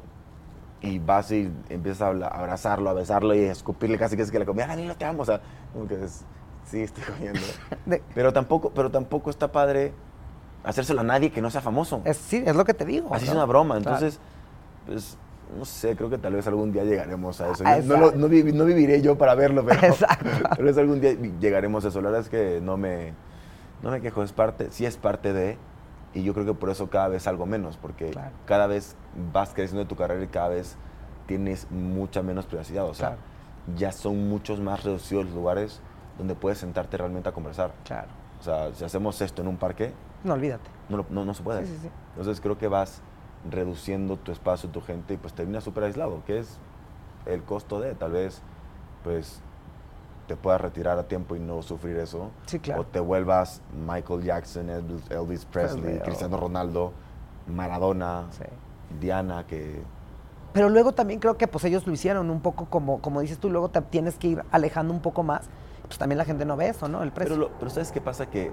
y 0.81 0.97
vas 0.97 1.31
y 1.31 1.51
empiezas 1.69 2.01
a 2.01 2.07
abrazarlo, 2.07 2.89
a 2.89 2.93
besarlo 2.93 3.35
y 3.35 3.39
a 3.45 3.51
escupirle 3.51 3.99
casi 3.99 4.17
que 4.17 4.23
es 4.23 4.31
que 4.31 4.39
le 4.39 4.45
comía, 4.45 4.65
Danilo 4.67 4.95
te 4.95 5.05
amo, 5.05 5.21
o 5.21 5.25
sea, 5.25 5.39
como 5.71 5.87
que 5.87 6.03
es, 6.03 6.25
sí, 6.65 6.81
estoy 6.81 7.03
comiendo. 7.13 7.39
De- 7.85 8.01
Pero 8.15 8.33
tampoco, 8.33 8.71
pero 8.71 8.89
tampoco 8.89 9.29
está 9.29 9.51
padre 9.51 9.93
hacérselo 10.63 11.01
a 11.01 11.03
nadie 11.03 11.29
que 11.31 11.41
no 11.41 11.51
sea 11.51 11.61
famoso. 11.61 12.01
es, 12.03 12.17
sí, 12.17 12.43
es 12.45 12.55
lo 12.55 12.65
que 12.65 12.73
te 12.73 12.83
digo. 12.85 13.13
Así 13.13 13.25
es 13.25 13.31
¿no? 13.31 13.37
una 13.37 13.45
broma, 13.45 13.79
Claro. 13.79 14.07
Pues, 14.85 15.17
no 15.57 15.65
sé, 15.65 15.95
creo 15.95 16.09
que 16.09 16.17
tal 16.17 16.33
vez 16.33 16.47
algún 16.47 16.71
día 16.71 16.83
llegaremos 16.83 17.39
a 17.41 17.51
eso. 17.51 17.63
Ah, 17.65 17.77
No, 17.83 17.97
no 17.97 18.11
no 18.11 18.27
no 18.27 18.65
viviré 18.65 19.01
yo 19.01 19.17
para 19.17 19.35
verlo, 19.35 19.63
pero 19.65 19.79
tal 20.55 20.63
vez 20.65 20.77
algún 20.77 20.99
día 21.01 21.13
llegaremos 21.39 21.85
a 21.85 21.89
eso. 21.89 22.01
La 22.01 22.09
verdad 22.09 22.21
es 22.21 22.29
que 22.29 22.59
no 22.61 22.77
me, 22.77 23.13
no 23.81 23.91
me 23.91 24.01
quejo, 24.01 24.23
es 24.23 24.31
parte, 24.33 24.67
sí 24.71 24.85
es 24.85 24.97
parte 24.97 25.33
de, 25.33 25.57
y 26.13 26.23
yo 26.23 26.33
creo 26.33 26.45
que 26.45 26.53
por 26.53 26.69
eso 26.69 26.89
cada 26.89 27.07
vez 27.07 27.27
algo 27.27 27.45
menos, 27.45 27.77
porque 27.77 28.09
Claro. 28.11 28.31
cada 28.45 28.67
vez 28.67 28.95
vas 29.31 29.53
creciendo 29.53 29.81
en 29.81 29.87
tu 29.87 29.95
carrera 29.95 30.23
y 30.23 30.27
cada 30.27 30.49
vez 30.49 30.75
tienes 31.27 31.67
mucha 31.71 32.21
menos 32.23 32.45
privacidad. 32.45 32.85
O 32.85 32.93
sea, 32.93 33.09
Claro. 33.09 33.21
ya 33.77 33.91
son 33.91 34.27
muchos 34.29 34.59
más 34.59 34.83
reducidos 34.83 35.25
los 35.25 35.33
lugares 35.35 35.81
donde 36.17 36.35
puedes 36.35 36.57
sentarte 36.59 36.97
realmente 36.97 37.29
a 37.29 37.31
conversar. 37.31 37.73
Claro. 37.85 38.07
O 38.39 38.43
sea, 38.43 38.73
si 38.73 38.83
hacemos 38.83 39.21
esto 39.21 39.41
en 39.41 39.47
un 39.47 39.57
parque, 39.57 39.93
No 40.23 40.33
olvídate. 40.33 40.69
no, 40.89 41.05
no, 41.09 41.25
no 41.25 41.33
se 41.33 41.43
puede. 41.43 41.65
Sí, 41.65 41.71
sí, 41.73 41.79
sí. 41.83 41.89
Entonces 42.17 42.41
creo 42.41 42.57
que 42.57 42.67
vas 42.67 43.01
reduciendo 43.49 44.17
tu 44.17 44.31
espacio, 44.31 44.69
tu 44.69 44.81
gente 44.81 45.13
y 45.15 45.17
pues 45.17 45.33
terminas 45.33 45.63
súper 45.63 45.83
aislado, 45.85 46.21
que 46.25 46.39
es 46.39 46.57
el 47.25 47.43
costo 47.43 47.79
de 47.79 47.93
tal 47.95 48.11
vez 48.13 48.41
pues 49.03 49.41
te 50.27 50.35
puedas 50.37 50.61
retirar 50.61 50.97
a 50.97 51.03
tiempo 51.03 51.35
y 51.35 51.39
no 51.39 51.61
sufrir 51.61 51.97
eso. 51.97 52.29
Sí, 52.45 52.59
claro. 52.59 52.81
O 52.81 52.85
te 52.85 52.99
vuelvas 53.01 53.61
Michael 53.85 54.23
Jackson, 54.23 54.69
Elvis, 54.69 55.01
Presley, 55.09 55.45
Presley, 55.45 55.97
o- 55.97 56.03
Cristiano 56.03 56.37
Ronaldo, 56.37 56.93
Maradona, 57.47 58.27
Sí. 58.31 58.43
Diana, 58.99 59.45
que 59.45 59.81
Pero 60.53 60.69
luego 60.69 60.93
también 60.93 61.19
creo 61.19 61.35
que 61.35 61.47
pues 61.47 61.63
ellos 61.65 61.85
lo 61.87 61.93
hicieron 61.93 62.29
un 62.29 62.39
poco 62.39 62.65
como, 62.65 63.01
como 63.01 63.19
dices 63.21 63.39
tú, 63.39 63.49
luego 63.49 63.69
te 63.69 63.81
tienes 63.81 64.15
que 64.17 64.27
ir 64.29 64.43
alejando 64.51 64.93
un 64.93 65.01
poco 65.01 65.23
más. 65.23 65.47
Pues 65.87 65.97
también 65.97 66.17
la 66.17 66.25
gente 66.25 66.45
no 66.45 66.55
ve 66.55 66.69
eso, 66.69 66.87
¿no? 66.87 67.03
El 67.03 67.11
precio. 67.11 67.35
Pero, 67.35 67.49
lo- 67.49 67.57
pero 67.59 67.69
¿sabes 67.71 67.91
qué 67.91 67.99
pasa? 67.99 68.27
Que 68.29 68.51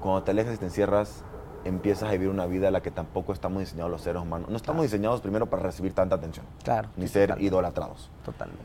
cuando 0.00 0.22
te 0.24 0.32
alejas 0.32 0.56
y 0.56 0.58
te 0.58 0.66
encierras, 0.66 1.24
empiezas 1.64 2.08
a 2.08 2.12
vivir 2.12 2.28
una 2.28 2.46
vida 2.46 2.68
a 2.68 2.70
la 2.70 2.80
que 2.82 2.90
tampoco 2.90 3.32
estamos 3.32 3.60
diseñados 3.60 3.90
los 3.90 4.02
seres 4.02 4.22
humanos. 4.22 4.48
No 4.50 4.56
estamos 4.56 4.78
Claro. 4.80 4.82
diseñados 4.84 5.20
primero 5.20 5.46
para 5.46 5.62
recibir 5.62 5.92
tanta 5.94 6.14
atención, 6.16 6.46
claro. 6.64 6.88
ni 6.96 7.06
sí, 7.06 7.12
ser 7.14 7.28
total- 7.30 7.44
idolatrados. 7.44 8.10
Totalmente. 8.24 8.64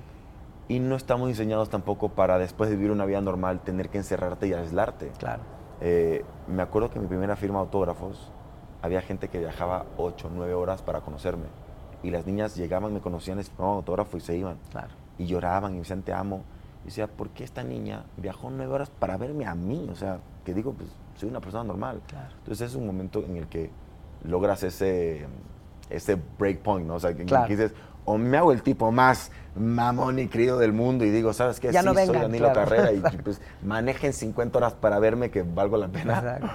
Y 0.67 0.79
no 0.79 0.95
estamos 0.95 1.27
diseñados 1.27 1.69
tampoco 1.69 2.09
para 2.09 2.37
después 2.39 2.69
de 2.69 2.75
vivir 2.75 2.91
una 2.91 3.05
vida 3.05 3.21
normal 3.21 3.59
tener 3.61 3.89
que 3.89 3.97
encerrarte 3.99 4.47
y 4.47 4.53
aislarte. 4.53 5.11
Claro. 5.19 5.43
Eh, 5.81 6.23
me 6.47 6.61
acuerdo 6.63 6.89
que 6.89 6.95
en 6.97 7.03
mi 7.03 7.07
primera 7.07 7.35
firma 7.35 7.59
de 7.59 7.65
autógrafos 7.65 8.31
había 8.81 9.01
gente 9.01 9.27
que 9.29 9.39
viajaba 9.39 9.85
8 9.97 10.27
o 10.27 10.31
9 10.33 10.53
horas 10.55 10.81
para 10.81 11.01
conocerme. 11.01 11.45
Y 12.01 12.11
las 12.11 12.25
niñas 12.25 12.55
llegaban, 12.55 12.93
me 12.93 12.99
conocían, 13.01 13.37
les 13.37 13.49
firmaban 13.49 13.75
autógrafo 13.77 14.17
y 14.17 14.21
se 14.21 14.35
iban. 14.37 14.57
Claro. 14.71 14.89
Y 15.17 15.25
lloraban 15.27 15.71
y 15.71 15.73
me 15.75 15.79
decían, 15.81 16.01
te 16.01 16.13
amo. 16.13 16.41
Y 16.85 16.89
decía, 16.89 17.07
¿por 17.07 17.29
qué 17.29 17.43
esta 17.43 17.63
niña 17.63 18.05
viajó 18.17 18.51
9 18.51 18.71
horas 18.71 18.91
para 18.91 19.17
verme 19.17 19.47
a 19.47 19.55
mí? 19.55 19.87
O 19.91 19.95
sea, 19.95 20.19
que 20.43 20.53
digo, 20.53 20.73
pues 20.73 20.87
soy 21.15 21.29
una 21.29 21.41
persona 21.41 21.63
normal. 21.63 21.99
Claro. 22.07 22.29
Entonces 22.37 22.69
es 22.69 22.75
un 22.75 22.85
momento 22.85 23.23
en 23.25 23.37
el 23.37 23.47
que 23.47 23.71
logras 24.23 24.61
ese, 24.61 25.25
ese 25.89 26.15
break 26.37 26.59
point, 26.59 26.87
¿no? 26.87 26.95
O 26.95 26.99
sea, 26.99 27.15
que, 27.15 27.25
Claro. 27.25 27.47
que 27.47 27.55
dices, 27.55 27.73
o 28.05 28.19
me 28.19 28.37
hago 28.37 28.51
el 28.51 28.61
tipo 28.61 28.91
más 28.91 29.31
mamón 29.55 30.19
y 30.19 30.27
querido 30.27 30.59
del 30.59 30.73
mundo 30.73 31.05
y 31.05 31.09
digo, 31.09 31.33
¿sabes 31.33 31.59
qué? 31.59 31.71
Ya 31.71 31.79
sí, 31.81 31.87
no 31.87 31.95
soy 31.95 32.07
Danilo 32.07 32.51
claro. 32.51 32.69
Carrera 32.69 32.91
y 32.91 32.99
pues 33.23 33.41
manejen 33.63 34.13
50 34.13 34.55
horas 34.55 34.73
para 34.75 34.99
verme 34.99 35.31
que 35.31 35.41
valgo 35.41 35.77
la 35.77 35.87
pena. 35.87 36.19
Exacto. 36.19 36.47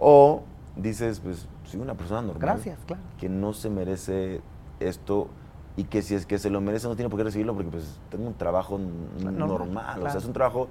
O 0.00 0.42
dices, 0.74 1.20
pues 1.20 1.46
soy 1.64 1.78
una 1.80 1.94
persona 1.94 2.22
normal. 2.22 2.40
Gracias, 2.40 2.80
claro. 2.86 3.02
Que 3.18 3.28
no 3.28 3.52
se 3.52 3.70
merece 3.70 4.40
esto 4.80 5.28
y 5.76 5.84
que 5.84 6.02
si 6.02 6.14
es 6.14 6.24
que 6.26 6.38
se 6.38 6.48
lo 6.50 6.60
merece 6.60 6.88
no 6.88 6.96
tiene 6.96 7.10
por 7.10 7.18
qué 7.18 7.24
recibirlo 7.24 7.54
porque 7.54 7.70
pues 7.70 8.00
tengo 8.10 8.26
un 8.26 8.34
trabajo 8.34 8.78
Normal. 8.78 10.02
O 10.02 10.08
sea, 10.08 10.18
es 10.18 10.24
un 10.24 10.32
trabajo, 10.32 10.68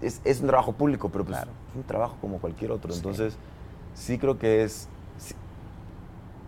es, 0.00 0.20
es 0.24 0.40
un 0.40 0.48
trabajo 0.48 0.72
público, 0.72 1.08
pero 1.10 1.24
pues 1.24 1.36
Claro. 1.36 1.52
es 1.70 1.76
un 1.76 1.82
trabajo 1.84 2.16
como 2.20 2.38
cualquier 2.38 2.72
otro. 2.72 2.92
Sí. 2.92 2.98
Entonces, 2.98 3.36
sí 3.94 4.18
creo 4.18 4.38
que 4.38 4.64
es, 4.64 4.88
sí, 5.18 5.34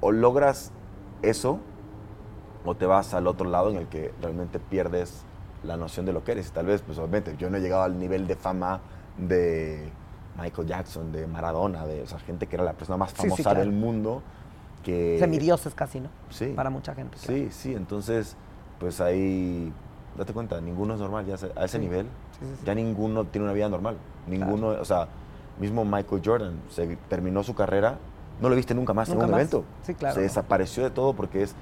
o 0.00 0.10
logras 0.10 0.72
eso 1.22 1.60
o 2.64 2.74
te 2.74 2.86
vas 2.86 3.14
al 3.14 3.28
otro 3.28 3.48
lado 3.48 3.70
en 3.70 3.76
el 3.76 3.86
que 3.86 4.12
realmente 4.20 4.58
pierdes 4.58 5.22
la 5.62 5.76
noción 5.76 6.04
de 6.04 6.12
lo 6.12 6.24
que 6.24 6.32
eres. 6.32 6.48
Y 6.48 6.50
tal 6.50 6.66
vez, 6.66 6.82
pues 6.82 6.98
obviamente, 6.98 7.36
yo 7.38 7.48
no 7.48 7.58
he 7.58 7.60
llegado 7.60 7.84
al 7.84 7.98
nivel 7.98 8.26
de 8.26 8.34
fama 8.34 8.80
de 9.16 9.88
Michael 10.36 10.66
Jackson, 10.66 11.12
de 11.12 11.26
Maradona, 11.28 11.86
de 11.86 12.02
esa 12.02 12.18
gente 12.18 12.48
que 12.48 12.56
era 12.56 12.64
la 12.64 12.72
persona 12.72 12.96
más 12.96 13.10
sí, 13.10 13.16
famosa 13.18 13.42
claro. 13.44 13.60
del 13.60 13.70
mundo. 13.72 14.22
Que, 14.86 15.16
Semidioses 15.18 15.74
casi, 15.74 15.98
¿no? 15.98 16.08
Sí. 16.30 16.52
Para 16.54 16.70
mucha 16.70 16.94
gente. 16.94 17.16
claro. 17.18 17.34
Sí, 17.34 17.48
sí, 17.50 17.74
entonces, 17.74 18.36
pues 18.78 19.00
ahí, 19.00 19.72
date 20.16 20.32
cuenta, 20.32 20.60
ninguno 20.60 20.94
es 20.94 21.00
normal, 21.00 21.26
ya 21.26 21.34
a 21.34 21.64
ese 21.64 21.78
Sí. 21.78 21.78
nivel, 21.80 22.06
Sí, 22.38 22.46
sí, 22.46 22.52
sí. 22.60 22.62
ya 22.64 22.72
ninguno 22.76 23.24
tiene 23.24 23.46
una 23.46 23.52
vida 23.52 23.68
normal. 23.68 23.96
Ninguno, 24.28 24.68
o 24.68 24.84
sea, 24.84 25.08
mismo 25.58 25.84
Michael 25.84 26.22
Jordan, 26.24 26.54
se 26.70 26.96
terminó 27.08 27.42
su 27.42 27.56
carrera, 27.56 27.98
no 28.40 28.48
lo 28.48 28.54
viste 28.54 28.74
nunca 28.76 28.94
más 28.94 29.08
Nunca 29.08 29.22
en 29.22 29.24
un 29.24 29.30
más. 29.32 29.40
evento. 29.40 29.64
Sí, 29.82 29.94
claro. 29.94 30.14
Se 30.14 30.20
desapareció 30.20 30.84
de 30.84 30.90
todo 30.90 31.14
porque 31.14 31.42
es, 31.42 31.56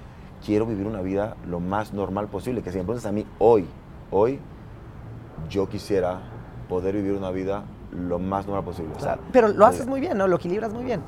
quiero 0.45 0.67
vivir 0.67 0.87
una 0.87 1.01
vida 1.01 1.35
lo 1.49 1.61
más 1.61 1.95
normal 1.95 2.29
posible. 2.29 2.61
Que 2.63 2.73
si 2.73 2.77
preguntas 2.79 3.07
a 3.07 3.13
mí, 3.13 3.25
hoy, 3.39 3.67
hoy, 4.11 4.39
yo 5.49 5.67
quisiera 5.69 6.21
poder 6.69 6.95
vivir 6.95 7.13
una 7.13 7.31
vida 7.31 7.65
lo 7.91 8.19
más 8.19 8.45
normal 8.47 8.65
posible. 8.65 8.91
O 8.97 9.01
sea, 9.01 9.15
Claro. 9.15 9.23
Pero 9.33 9.49
lo 9.49 9.65
haces 9.65 9.87
muy 9.87 10.01
bien, 10.01 10.19
¿no? 10.19 10.27
Lo 10.29 10.37
equilibras 10.37 10.75
muy 10.75 10.85
bien. 10.85 11.01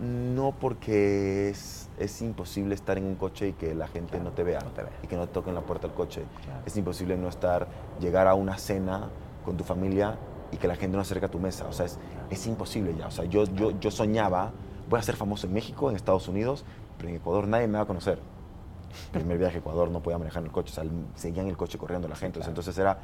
No 0.00 0.52
porque 0.58 1.50
es, 1.50 1.88
es 1.98 2.22
imposible 2.22 2.74
estar 2.74 2.96
en 2.96 3.04
un 3.04 3.16
coche 3.16 3.48
y 3.48 3.52
que 3.52 3.74
la 3.74 3.86
gente 3.86 4.12
Claro, 4.12 4.24
no 4.24 4.30
te 4.30 4.42
vea 4.42 4.60
no 4.60 4.70
te 4.70 4.82
vea. 4.82 4.92
y 5.02 5.06
que 5.06 5.16
no 5.16 5.26
te 5.26 5.34
toquen 5.34 5.54
la 5.54 5.60
puerta 5.60 5.86
del 5.88 5.94
coche. 5.96 6.24
Claro. 6.44 6.60
Es 6.64 6.76
imposible 6.76 7.16
no 7.16 7.28
estar, 7.28 7.68
llegar 8.00 8.26
a 8.26 8.34
una 8.34 8.56
cena 8.56 9.10
con 9.44 9.56
tu 9.56 9.64
familia 9.64 10.16
y 10.52 10.56
que 10.56 10.66
la 10.66 10.76
gente 10.76 10.96
no 10.96 11.02
acerque 11.02 11.26
a 11.26 11.30
tu 11.30 11.38
mesa. 11.38 11.66
O 11.68 11.72
sea, 11.72 11.84
es, 11.86 11.98
es 12.30 12.46
imposible 12.46 12.94
ya. 12.96 13.08
O 13.08 13.10
sea, 13.10 13.24
yo, 13.26 13.44
yo, 13.44 13.78
yo 13.78 13.90
soñaba, 13.90 14.52
voy 14.88 14.98
a 14.98 15.02
ser 15.02 15.16
famoso 15.16 15.46
en 15.46 15.52
México, 15.52 15.90
en 15.90 15.96
Estados 15.96 16.28
Unidos, 16.28 16.64
pero 16.96 17.10
en 17.10 17.16
Ecuador 17.16 17.46
nadie 17.46 17.66
me 17.68 17.76
va 17.76 17.84
a 17.84 17.86
conocer. 17.86 18.18
Primer 19.12 19.36
viaje 19.38 19.56
a 19.56 19.58
Ecuador, 19.58 19.90
no 19.90 20.02
podía 20.02 20.16
manejar 20.18 20.42
el 20.42 20.50
coche, 20.50 20.72
o 20.72 20.74
sea, 20.74 20.84
seguían 21.14 21.46
el 21.46 21.56
coche 21.58 21.76
corriendo 21.78 22.08
la 22.08 22.16
gente. 22.16 22.38
O 22.38 22.42
sea, 22.42 22.52
claro. 22.52 22.60
entonces 22.62 22.78
era- 22.78 22.98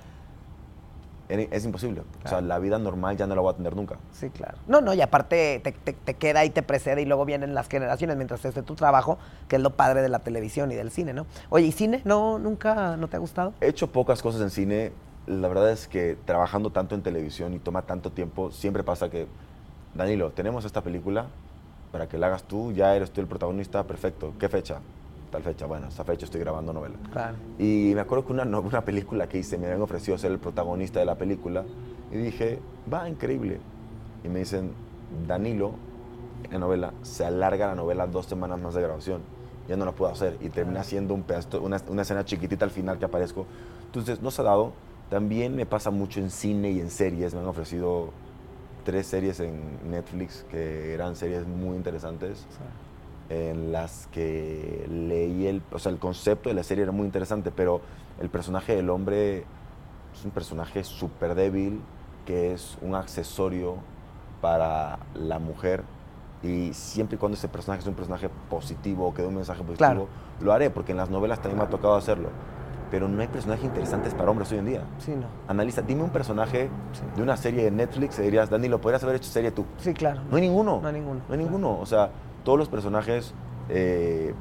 es 1.28 1.64
imposible. 1.64 2.00
O 2.00 2.04
sea, 2.22 2.38
Claro. 2.38 2.46
la 2.46 2.58
vida 2.58 2.78
normal 2.78 3.16
ya 3.16 3.26
no 3.26 3.34
la 3.34 3.40
voy 3.40 3.52
a 3.52 3.56
tener 3.56 3.74
nunca. 3.76 3.96
Sí, 4.12 4.30
claro. 4.30 4.58
No, 4.66 4.80
no, 4.80 4.94
y 4.94 5.00
aparte 5.00 5.60
te, 5.62 5.72
te- 5.72 5.92
te 5.92 6.14
queda 6.14 6.44
y 6.44 6.50
te 6.50 6.62
precede 6.62 7.02
y 7.02 7.04
luego 7.04 7.24
vienen 7.24 7.54
las 7.54 7.68
generaciones 7.68 8.16
mientras 8.16 8.44
esté 8.44 8.62
tu 8.62 8.74
trabajo, 8.74 9.18
que 9.48 9.56
es 9.56 9.62
lo 9.62 9.70
padre 9.70 10.02
de 10.02 10.08
la 10.08 10.20
televisión 10.20 10.70
y 10.72 10.74
del 10.74 10.90
cine, 10.90 11.12
¿no? 11.12 11.26
Oye, 11.50 11.66
¿y 11.66 11.72
cine? 11.72 12.02
¿No, 12.04 12.38
nunca 12.38 12.96
no 12.96 13.08
te 13.08 13.16
ha 13.16 13.20
gustado? 13.20 13.52
He 13.60 13.68
hecho 13.68 13.90
pocas 13.90 14.22
cosas 14.22 14.40
en 14.42 14.50
cine. 14.50 14.92
la 15.26 15.48
verdad 15.48 15.70
es 15.72 15.88
que 15.88 16.16
trabajando 16.24 16.70
tanto 16.70 16.94
en 16.94 17.02
televisión 17.02 17.52
y 17.52 17.58
toma 17.58 17.82
tanto 17.82 18.12
tiempo, 18.12 18.52
siempre 18.52 18.84
pasa 18.84 19.10
que, 19.10 19.26
Danilo, 19.94 20.30
tenemos 20.30 20.64
esta 20.64 20.82
película 20.82 21.26
para 21.90 22.08
que 22.08 22.16
la 22.18 22.28
hagas 22.28 22.44
tú, 22.44 22.70
ya 22.72 22.94
eres 22.94 23.10
tú 23.10 23.20
el 23.20 23.26
protagonista, 23.26 23.82
perfecto. 23.84 24.34
¿Qué 24.38 24.48
fecha? 24.48 24.78
Tal 25.36 25.42
fecha, 25.42 25.66
bueno, 25.66 25.88
esta 25.88 26.02
fecha 26.02 26.24
estoy 26.24 26.40
grabando 26.40 26.72
novela. 26.72 26.94
Claro. 27.12 27.36
Y 27.58 27.92
me 27.94 28.00
acuerdo 28.00 28.24
que 28.24 28.32
una, 28.32 28.44
una 28.44 28.82
película 28.86 29.28
que 29.28 29.36
hice 29.36 29.58
me 29.58 29.66
habían 29.66 29.82
ofrecido 29.82 30.16
ser 30.16 30.32
el 30.32 30.38
protagonista 30.38 30.98
de 30.98 31.04
la 31.04 31.16
película 31.16 31.62
y 32.10 32.16
dije, 32.16 32.58
va, 32.90 33.06
increíble. 33.06 33.60
Y 34.24 34.30
me 34.30 34.38
dicen, 34.38 34.72
Danilo, 35.28 35.72
en 36.44 36.52
la 36.52 36.58
novela, 36.58 36.94
se 37.02 37.26
alarga 37.26 37.66
la 37.66 37.74
novela 37.74 38.06
dos 38.06 38.24
semanas 38.24 38.58
más 38.60 38.72
de 38.72 38.80
grabación. 38.80 39.20
Ya 39.68 39.76
no 39.76 39.84
la 39.84 39.92
puedo 39.92 40.10
hacer 40.10 40.38
y 40.40 40.48
termina 40.48 40.82
siendo 40.84 41.12
un 41.12 41.22
pedazo, 41.22 41.60
una, 41.60 41.82
una 41.86 42.00
escena 42.00 42.24
chiquitita 42.24 42.64
al 42.64 42.70
final 42.70 42.98
que 42.98 43.04
aparezco. 43.04 43.44
Entonces, 43.84 44.22
no 44.22 44.30
se 44.30 44.40
ha 44.40 44.44
dado. 44.46 44.72
También 45.10 45.54
me 45.54 45.66
pasa 45.66 45.90
mucho 45.90 46.18
en 46.18 46.30
cine 46.30 46.70
y 46.70 46.80
en 46.80 46.88
series. 46.88 47.34
Me 47.34 47.40
han 47.40 47.46
ofrecido 47.46 48.08
tres 48.86 49.06
series 49.06 49.38
en 49.40 49.60
Netflix 49.90 50.46
que 50.50 50.94
eran 50.94 51.14
series 51.14 51.46
muy 51.46 51.76
interesantes 51.76 52.46
en 53.28 53.72
las 53.72 54.06
que 54.12 54.86
leí 54.90 55.46
el, 55.46 55.62
o 55.72 55.78
sea, 55.78 55.90
el 55.92 55.98
concepto 55.98 56.48
de 56.48 56.54
la 56.54 56.62
serie 56.62 56.82
era 56.84 56.92
muy 56.92 57.06
interesante, 57.06 57.50
pero 57.50 57.80
el 58.20 58.28
personaje 58.28 58.76
del 58.76 58.88
hombre 58.90 59.38
es 60.14 60.24
un 60.24 60.30
personaje 60.30 60.84
súper 60.84 61.34
débil, 61.34 61.80
que 62.24 62.52
es 62.52 62.78
un 62.82 62.94
accesorio 62.94 63.76
para 64.40 64.98
la 65.14 65.38
mujer. 65.38 65.82
Y 66.42 66.72
siempre 66.74 67.16
y 67.16 67.18
cuando 67.18 67.36
ese 67.36 67.48
personaje 67.48 67.80
es 67.82 67.86
un 67.88 67.94
personaje 67.94 68.28
positivo, 68.50 69.12
que 69.12 69.22
dé 69.22 69.28
un 69.28 69.34
mensaje 69.34 69.60
positivo, 69.62 69.76
Claro. 69.78 70.08
lo 70.40 70.52
haré, 70.52 70.70
porque 70.70 70.92
en 70.92 70.98
las 70.98 71.10
novelas 71.10 71.40
también 71.40 71.58
me 71.58 71.64
ha 71.64 71.68
tocado 71.68 71.96
hacerlo. 71.96 72.28
Pero 72.90 73.08
no 73.08 73.20
hay 73.20 73.26
personajes 73.26 73.64
interesantes 73.64 74.14
para 74.14 74.30
hombres 74.30 74.52
hoy 74.52 74.58
en 74.58 74.66
día. 74.66 74.82
Sí, 74.98 75.10
no. 75.10 75.26
Analiza, 75.48 75.82
dime 75.82 76.04
un 76.04 76.10
personaje 76.10 76.68
Sí. 76.92 77.02
de 77.16 77.22
una 77.22 77.36
serie 77.36 77.64
de 77.64 77.70
Netflix 77.72 78.18
y 78.20 78.22
dirías, 78.22 78.48
Danilo, 78.48 78.80
podrías 78.80 79.02
haber 79.02 79.16
hecho 79.16 79.28
serie 79.30 79.50
tú. 79.50 79.64
Sí, 79.78 79.92
claro. 79.92 80.20
No 80.30 80.36
hay 80.36 80.42
ninguno. 80.42 80.80
No 80.80 80.86
hay 80.88 80.94
ninguno, 80.94 81.14
No 81.16 81.34
hay 81.34 81.38
claro. 81.38 81.42
ninguno. 81.42 81.80
O 81.80 81.86
sea, 81.86 82.10
todos 82.46 82.60
los 82.60 82.68
personajes 82.68 83.34
eh, 83.68 84.32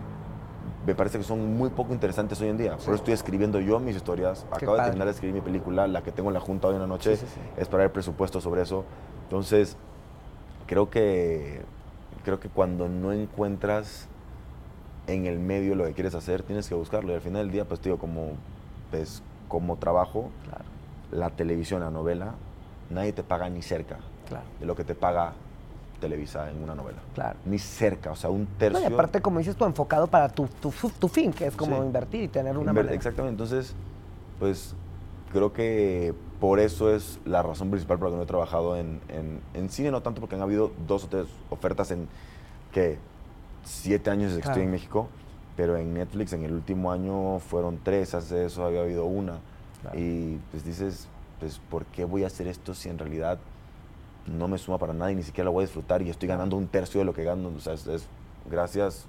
me 0.86 0.94
parece 0.94 1.18
que 1.18 1.24
son 1.24 1.58
muy 1.58 1.72
poco 1.72 1.92
interesantes 1.92 2.40
hoy 2.40 2.50
en 2.50 2.58
día. 2.58 2.74
Por 2.74 2.82
eso 2.82 2.94
estoy 2.94 3.16
escribiendo 3.16 3.60
yo 3.60 3.80
mis 3.80 3.96
historias. 3.96 4.46
Qué 4.52 4.66
Acabo 4.66 4.78
de 4.78 4.84
terminar 4.84 5.08
de 5.08 5.14
escribir 5.14 5.34
mi 5.34 5.42
película, 5.42 5.88
la 5.88 6.04
que 6.04 6.12
tengo 6.12 6.30
en 6.30 6.36
la 6.36 6.40
junta 6.40 6.68
hoy 6.68 6.76
en 6.76 6.82
la 6.82 6.88
noche. 6.88 7.16
Sí, 7.16 7.26
sí, 7.26 7.32
sí. 7.34 7.42
Es 7.58 7.68
para 7.68 7.84
el 7.84 7.90
presupuesto 7.90 8.40
sobre 8.40 8.62
eso. 8.62 8.86
Entonces, 9.24 9.76
creo 10.68 10.92
que, 10.92 11.64
creo 12.24 12.40
que 12.40 12.48
cuando 12.48 12.88
no 12.88 13.12
encuentras 13.12 14.08
en 15.08 15.26
el 15.26 15.40
medio 15.40 15.74
lo 15.74 15.86
que 15.86 15.94
quieres 15.94 16.14
hacer, 16.14 16.44
tienes 16.44 16.70
que 16.70 16.76
buscarlo. 16.76 17.12
Y 17.12 17.16
al 17.16 17.22
final 17.22 17.42
del 17.42 17.52
día, 17.52 17.66
pues, 17.66 17.82
digo, 17.82 17.98
como, 17.98 18.34
pues, 18.92 19.24
como 19.48 19.78
trabajo, 19.78 20.30
Claro, 20.44 20.66
la 21.12 21.32
televisión, 21.32 21.82
la 21.82 21.90
novela, 21.90 22.36
nadie 22.92 23.14
te 23.14 23.24
paga 23.24 23.50
ni 23.50 23.64
cerca 23.64 23.98
claro, 24.28 24.46
de 24.60 24.68
lo 24.68 24.76
que 24.76 24.84
te 24.84 24.94
paga 24.94 25.34
Televisa 26.00 26.50
en 26.52 26.62
una 26.64 26.76
novela. 26.76 26.98
claro. 27.14 27.38
Ni 27.46 27.58
cerca, 27.60 28.12
o 28.12 28.16
sea, 28.16 28.30
un 28.30 28.42
No, 28.42 28.48
tercio. 28.58 28.82
y 28.90 28.94
aparte, 28.94 29.22
como 29.22 29.40
dices 29.40 29.56
tú, 29.56 29.66
enfocado 29.66 30.08
para 30.08 30.30
tu, 30.30 30.48
tu, 30.48 30.72
tu 31.00 31.08
fin, 31.08 31.32
que 31.34 31.48
es 31.48 31.56
como 31.56 31.78
Sí. 31.82 31.86
invertir 31.88 32.24
y 32.24 32.28
tener 32.28 32.58
una 32.58 32.72
Inver- 32.72 32.76
manera. 32.76 32.94
Exactamente, 32.96 33.42
entonces, 33.44 33.74
pues 34.40 34.76
creo 35.32 35.54
que 35.54 36.14
por 36.40 36.60
eso 36.60 36.94
es 36.94 37.20
la 37.26 37.42
razón 37.42 37.70
principal 37.72 37.98
por 37.98 38.08
la 38.10 38.12
que 38.14 38.18
no 38.18 38.24
he 38.24 38.28
trabajado 38.28 38.78
en, 38.78 39.00
en- 39.10 39.40
en 39.54 39.70
cine, 39.70 39.90
no 39.92 40.02
tanto 40.02 40.22
porque 40.22 40.36
han 40.36 40.42
habido 40.42 40.72
dos 40.88 41.06
o 41.06 41.08
tres 41.08 41.28
ofertas 41.50 41.92
en 41.92 42.08
que 42.72 42.98
siete 43.64 44.10
años 44.10 44.32
desde 44.32 44.42
que 44.44 44.48
estoy 44.50 44.64
en 44.64 44.72
México, 44.72 45.08
pero 45.58 45.78
en 45.78 45.94
Netflix 45.94 46.34
en 46.34 46.44
el 46.44 46.54
último 46.54 46.92
año 46.92 47.40
fueron 47.40 47.80
tres, 47.82 48.14
hace 48.14 48.46
eso 48.46 48.66
había 48.66 48.82
habido 48.82 49.06
una. 49.06 49.40
Claro. 49.82 49.98
Y 50.00 50.40
pues 50.52 50.66
dices, 50.66 51.08
pues 51.40 51.60
¿por 51.70 51.86
qué 51.86 52.06
voy 52.06 52.24
a 52.24 52.28
hacer 52.28 52.48
esto 52.48 52.74
si 52.74 52.90
en 52.90 52.98
realidad 53.00 53.40
no 54.28 54.48
me 54.48 54.58
suma 54.58 54.78
para 54.78 54.94
nada 54.94 55.12
y 55.12 55.16
ni 55.16 55.24
siquiera 55.24 55.46
lo 55.46 55.52
voy 55.52 55.64
a 55.64 55.68
disfrutar 55.68 56.02
y 56.02 56.10
estoy 56.10 56.28
ganando 56.28 56.56
un 56.56 56.68
tercio 56.68 57.00
de 57.00 57.06
lo 57.06 57.14
que 57.14 57.24
gano? 57.24 57.52
O 57.56 57.60
sea, 57.60 57.74
es, 57.74 57.86
gracias, 58.50 59.06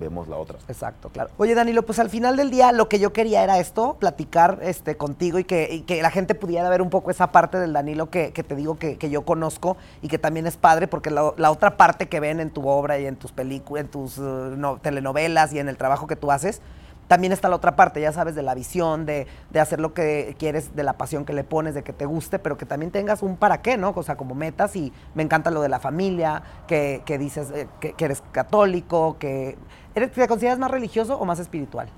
vemos 0.00 0.26
la 0.26 0.36
otra. 0.36 0.58
Exacto, 0.68 1.08
claro. 1.10 1.30
Oye, 1.38 1.54
Danilo, 1.54 1.84
pues 1.84 1.98
al 2.00 2.10
final 2.10 2.36
del 2.36 2.50
día 2.50 2.72
lo 2.72 2.88
que 2.88 2.98
yo 2.98 3.12
quería 3.12 3.44
era 3.44 3.58
esto, 3.60 3.96
platicar 4.00 4.58
este, 4.62 4.96
contigo 4.96 5.38
y 5.38 5.44
que, 5.44 5.84
que 5.86 6.02
la 6.02 6.10
gente 6.10 6.34
pudiera 6.34 6.68
ver 6.68 6.82
un 6.82 6.90
poco 6.90 7.10
esa 7.12 7.30
parte 7.30 7.58
del 7.58 7.72
Danilo 7.72 8.10
que, 8.10 8.32
que 8.32 8.42
te 8.42 8.56
digo 8.56 8.78
que, 8.78 8.96
que 8.98 9.10
yo 9.10 9.24
conozco 9.24 9.76
y 10.02 10.08
que 10.08 10.18
también 10.18 10.46
es 10.46 10.56
padre, 10.56 10.88
porque 10.88 11.10
la, 11.10 11.50
otra 11.50 11.76
parte 11.76 12.08
que 12.08 12.18
ven 12.18 12.40
en 12.40 12.50
tu 12.50 12.66
obra 12.68 12.98
y 12.98 13.06
en 13.06 13.14
tus 13.16 13.30
películas, 13.32 13.84
en 13.84 13.90
tus 13.90 14.18
eh, 14.18 14.20
no- 14.22 14.78
telenovelas 14.78 15.52
y 15.52 15.60
en 15.60 15.68
el 15.68 15.76
trabajo 15.76 16.06
que 16.08 16.16
tú 16.16 16.32
haces, 16.32 16.60
también 17.08 17.32
está 17.32 17.48
la 17.48 17.56
otra 17.56 17.76
parte, 17.76 18.00
ya 18.00 18.12
sabes, 18.12 18.34
de 18.34 18.42
la 18.42 18.54
visión, 18.54 19.06
de, 19.06 19.26
de 19.50 19.60
hacer 19.60 19.80
lo 19.80 19.94
que 19.94 20.34
quieres, 20.38 20.74
de 20.74 20.82
la 20.82 20.94
pasión 20.94 21.24
que 21.24 21.32
le 21.32 21.44
pones, 21.44 21.74
de 21.74 21.82
que 21.84 21.92
te 21.92 22.04
guste, 22.06 22.38
pero 22.38 22.56
que 22.58 22.66
también 22.66 22.90
tengas 22.90 23.22
un 23.22 23.36
para 23.36 23.62
qué, 23.62 23.76
¿no? 23.76 23.92
O 23.94 24.02
sea, 24.02 24.16
como 24.16 24.34
metas 24.34 24.74
y 24.76 24.92
me 25.14 25.22
encanta 25.22 25.50
lo 25.50 25.60
de 25.62 25.68
la 25.68 25.78
familia, 25.80 26.42
que, 26.66 27.02
que 27.04 27.18
dices 27.18 27.50
eh, 27.52 27.68
que, 27.80 27.92
que 27.92 28.04
eres 28.06 28.22
católico, 28.32 29.16
que... 29.18 29.56
¿eres, 29.94 30.10
¿Te 30.12 30.26
consideras 30.26 30.58
más 30.58 30.70
religioso 30.70 31.16
o 31.18 31.24
más 31.24 31.38
espiritual? 31.38 31.88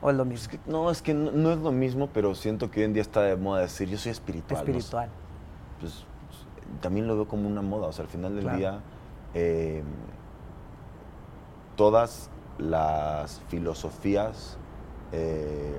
¿O 0.00 0.10
es 0.10 0.16
lo 0.16 0.24
Es 0.24 0.28
mismo? 0.28 0.50
que, 0.50 0.58
no, 0.70 0.90
es 0.90 1.00
que 1.00 1.14
no, 1.14 1.30
no 1.30 1.52
es 1.52 1.58
lo 1.58 1.70
mismo, 1.70 2.08
pero 2.12 2.34
siento 2.34 2.70
que 2.70 2.80
hoy 2.80 2.86
en 2.86 2.92
día 2.94 3.02
está 3.02 3.22
de 3.22 3.36
moda 3.36 3.60
decir 3.60 3.88
yo 3.88 3.96
soy 3.98 4.10
espiritual. 4.10 4.64
no 4.64 4.70
espiritual. 4.72 5.08
Pues, 5.78 6.04
también 6.80 7.06
lo 7.06 7.14
veo 7.14 7.28
como 7.28 7.46
una 7.48 7.62
moda. 7.62 7.86
O 7.86 7.92
sea, 7.92 8.04
al 8.04 8.10
final 8.10 8.34
del 8.34 8.42
Claro. 8.42 8.58
día, 8.58 8.80
eh, 9.34 9.84
todas 11.76 12.30
las 12.58 13.40
filosofías 13.48 14.56
eh, 15.12 15.74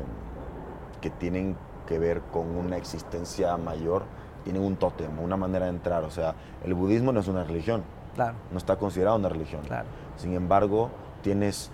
que 1.01 1.09
tienen 1.09 1.55
que 1.87 1.99
ver 1.99 2.21
con 2.31 2.47
una 2.55 2.77
existencia 2.77 3.57
mayor 3.57 4.03
tienen 4.43 4.61
un 4.63 4.75
tótem, 4.75 5.17
una 5.19 5.37
manera 5.37 5.65
de 5.65 5.71
entrar. 5.71 6.03
O 6.03 6.11
sea, 6.11 6.35
el 6.65 6.73
budismo 6.73 7.11
no 7.11 7.19
es 7.21 7.27
una 7.27 7.43
religión, 7.43 7.83
Claro, 8.15 8.35
no 8.51 8.57
está 8.57 8.75
considerado 8.77 9.17
una 9.17 9.29
religión. 9.29 9.61
claro. 9.65 9.87
Sin 10.17 10.33
embargo, 10.33 10.89
tienes 11.23 11.71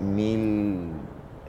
mil 0.00 0.90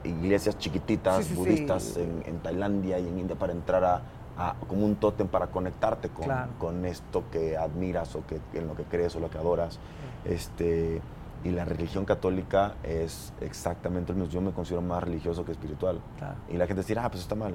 iglesias 0.04 0.56
chiquititas 0.58 1.18
Sí, 1.18 1.22
sí, 1.24 1.28
sí. 1.30 1.36
budistas 1.36 1.96
En, 1.96 2.22
en 2.26 2.38
Tailandia 2.38 2.98
y 2.98 3.06
en 3.06 3.18
India 3.18 3.36
para 3.36 3.52
entrar 3.52 3.84
a, 3.84 4.00
a- 4.38 4.54
como 4.66 4.86
un 4.86 4.96
tótem 4.96 5.28
para 5.28 5.48
conectarte 5.48 6.08
con, 6.08 6.24
Claro. 6.24 6.50
con 6.58 6.84
esto 6.86 7.24
que 7.30 7.56
admiras 7.56 8.14
o 8.16 8.24
que, 8.26 8.40
en 8.58 8.66
lo 8.66 8.74
que 8.74 8.84
crees 8.84 9.14
o 9.16 9.20
lo 9.20 9.28
que 9.28 9.38
adoras. 9.38 9.78
Este, 10.24 11.00
y 11.44 11.50
la 11.50 11.64
religión 11.64 12.04
católica 12.04 12.74
es 12.82 13.32
exactamente 13.40 14.12
lo 14.12 14.18
mismo. 14.20 14.32
Yo 14.32 14.40
me 14.40 14.52
considero 14.52 14.82
más 14.82 15.02
religioso 15.02 15.44
que 15.44 15.52
espiritual. 15.52 16.00
Claro. 16.18 16.36
Y 16.48 16.56
la 16.56 16.66
gente 16.66 16.82
dirá, 16.82 17.04
ah, 17.06 17.10
pues 17.10 17.22
está 17.22 17.34
mal. 17.34 17.54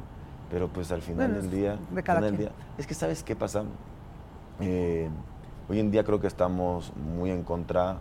Pero 0.50 0.68
pues 0.68 0.92
al 0.92 1.02
final 1.02 1.28
Bueno, 1.32 1.42
del 1.42 1.52
día, 1.52 1.78
de 1.92 2.04
cada 2.04 2.20
final 2.20 2.38
día- 2.38 2.52
es 2.78 2.86
que 2.88 2.94
sabes 2.94 3.24
qué 3.24 3.36
pasa. 3.36 3.64
Eh, 4.60 5.10
hoy 5.70 5.80
en 5.80 5.92
día 5.92 6.04
creo 6.04 6.20
que 6.20 6.28
estamos 6.28 6.94
muy 6.96 7.30
en 7.32 7.44
contra 7.44 7.98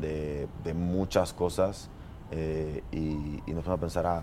de, 0.00 0.46
de 0.64 0.74
muchas 0.74 1.32
cosas 1.32 1.88
eh, 2.30 2.82
y, 2.92 3.40
y 3.46 3.52
nos 3.54 3.64
vamos 3.64 3.78
a 3.78 3.80
pensar, 3.80 4.06
ah, 4.06 4.22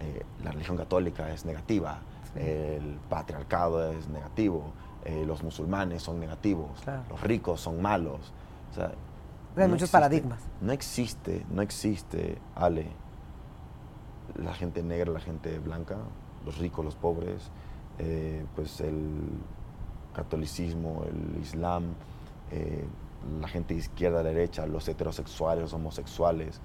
eh, 0.00 0.22
la 0.42 0.50
religión 0.50 0.76
católica 0.76 1.30
es 1.32 1.44
negativa, 1.44 1.98
Sí. 2.34 2.40
el 2.40 2.96
patriarcado 3.10 3.92
es 3.92 4.08
negativo, 4.08 4.72
eh, 5.04 5.22
los 5.26 5.42
musulmanes 5.42 6.02
son 6.02 6.18
negativos, 6.18 6.80
Claro. 6.82 7.02
los 7.10 7.20
ricos 7.20 7.60
son 7.60 7.82
malos. 7.82 8.32
O 8.70 8.74
sea, 8.74 8.92
Hay 9.56 9.68
muchos 9.68 9.90
paradigmas. 9.90 10.40
No 10.60 10.72
existe, 10.72 11.44
no 11.50 11.62
existe, 11.62 12.38
Ale, 12.54 12.86
la 14.36 14.54
gente 14.54 14.82
negra, 14.82 15.12
la 15.12 15.20
gente 15.20 15.58
blanca, 15.58 15.98
los 16.44 16.58
ricos, 16.58 16.84
los 16.84 16.94
pobres, 16.94 17.50
eh, 17.98 18.44
pues 18.54 18.80
el 18.80 19.10
catolicismo, 20.14 21.04
el 21.06 21.40
islam, 21.40 21.94
eh, 22.50 22.84
la 23.40 23.48
gente 23.48 23.74
de 23.74 23.80
izquierda, 23.80 24.20
a 24.20 24.22
derecha, 24.22 24.66
los 24.66 24.88
heterosexuales, 24.88 25.62
los 25.62 25.72
homosexuales, 25.74 26.60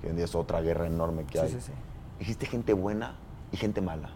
que 0.00 0.06
hoy 0.06 0.10
en 0.10 0.16
día 0.16 0.24
es 0.24 0.34
otra 0.34 0.60
guerra 0.60 0.86
enorme 0.86 1.24
que 1.24 1.40
hay. 1.40 1.48
sí, 1.48 1.60
sí. 1.60 1.72
Existe 2.20 2.46
gente 2.46 2.72
buena 2.72 3.16
y 3.50 3.56
gente 3.56 3.80
mala. 3.80 4.10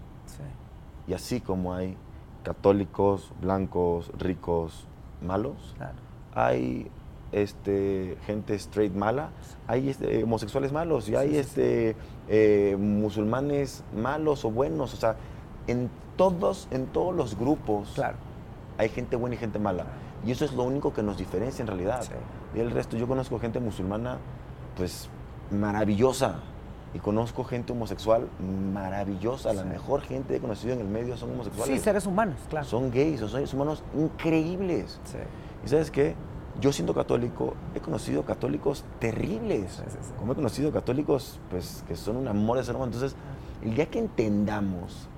Y 1.09 1.15
así 1.15 1.41
como 1.41 1.75
hay 1.75 1.97
católicos, 2.43 3.33
blancos, 3.41 4.13
ricos, 4.17 4.87
malos, 5.23 5.75
claro. 5.77 5.97
hay 6.35 6.91
este, 7.33 8.17
gente 8.27 8.55
straight 8.55 8.95
mala, 8.95 9.31
hay 9.67 9.89
este, 9.91 10.25
homosexuales 10.25 10.73
malos 10.73 11.09
y 11.09 11.17
hay 11.17 11.29
Sí, 11.29 11.35
sí, 11.35 11.43
sí. 11.43 11.49
este, 11.49 11.97
eh, 12.29 12.77
musulmanes 12.79 13.85
malos 13.95 14.45
o 14.45 14.51
buenos. 14.51 14.95
O 14.95 14.97
sea, 14.97 15.17
en 15.67 15.91
todos, 16.17 16.69
en 16.71 16.87
todos 16.87 17.15
los 17.15 17.37
grupos 17.39 17.91
Claro. 17.95 18.17
hay 18.79 18.89
gente 18.89 19.17
buena 19.17 19.35
y 19.35 19.39
gente 19.39 19.59
mala. 19.59 19.87
Y 20.25 20.31
eso 20.31 20.45
es 20.45 20.53
lo 20.55 20.63
único 20.65 20.93
que 20.93 21.03
nos 21.03 21.19
diferencia 21.19 21.63
en 21.63 21.69
realidad. 21.69 22.03
Y 22.55 22.61
el 22.61 22.71
resto, 22.71 22.97
yo 22.97 23.07
conozco 23.07 23.39
gente 23.39 23.61
musulmana, 23.61 24.19
pues 24.77 25.09
maravillosa. 25.51 26.41
Y 26.95 26.99
conozco 26.99 27.45
gente 27.45 27.73
homosexual 27.73 28.27
maravillosa. 28.73 29.53
La 29.53 29.65
mejor 29.65 30.01
gente 30.01 30.29
que 30.29 30.37
he 30.37 30.41
conocido 30.41 30.73
en 30.73 30.81
el 30.81 30.87
medio 30.89 31.17
son 31.17 31.33
homosexuales. 31.33 31.77
Sí, 31.77 31.83
seres 31.85 32.07
humanos, 32.07 32.37
claro. 32.49 32.65
Son 32.65 32.91
gays, 32.91 33.21
son 33.21 33.29
seres 33.29 33.53
humanos 33.53 33.83
increíbles. 33.95 34.99
Sí. 35.05 35.19
¿Y 35.65 35.69
sabes 35.69 35.91
qué? 35.91 36.15
Yo 36.61 36.73
siendo 36.73 36.95
católico, 36.95 37.55
he 37.75 37.81
conocido 37.81 38.25
católicos 38.25 38.85
terribles. 38.99 39.73
Sí, 39.73 39.83
sí, 39.89 39.99
sí. 40.01 40.13
Como 40.19 40.33
he 40.33 40.35
conocido 40.35 40.73
católicos, 40.73 41.39
pues, 41.51 41.85
que 41.87 41.97
son 41.97 42.17
un 42.17 42.29
amor 42.29 42.57
de 42.57 42.65
ser 42.65 42.77
humano. 42.77 42.93
Entonces, 42.93 43.17
el 43.63 43.75
día 43.75 43.87
que 43.87 43.99
entendamos 43.99 45.09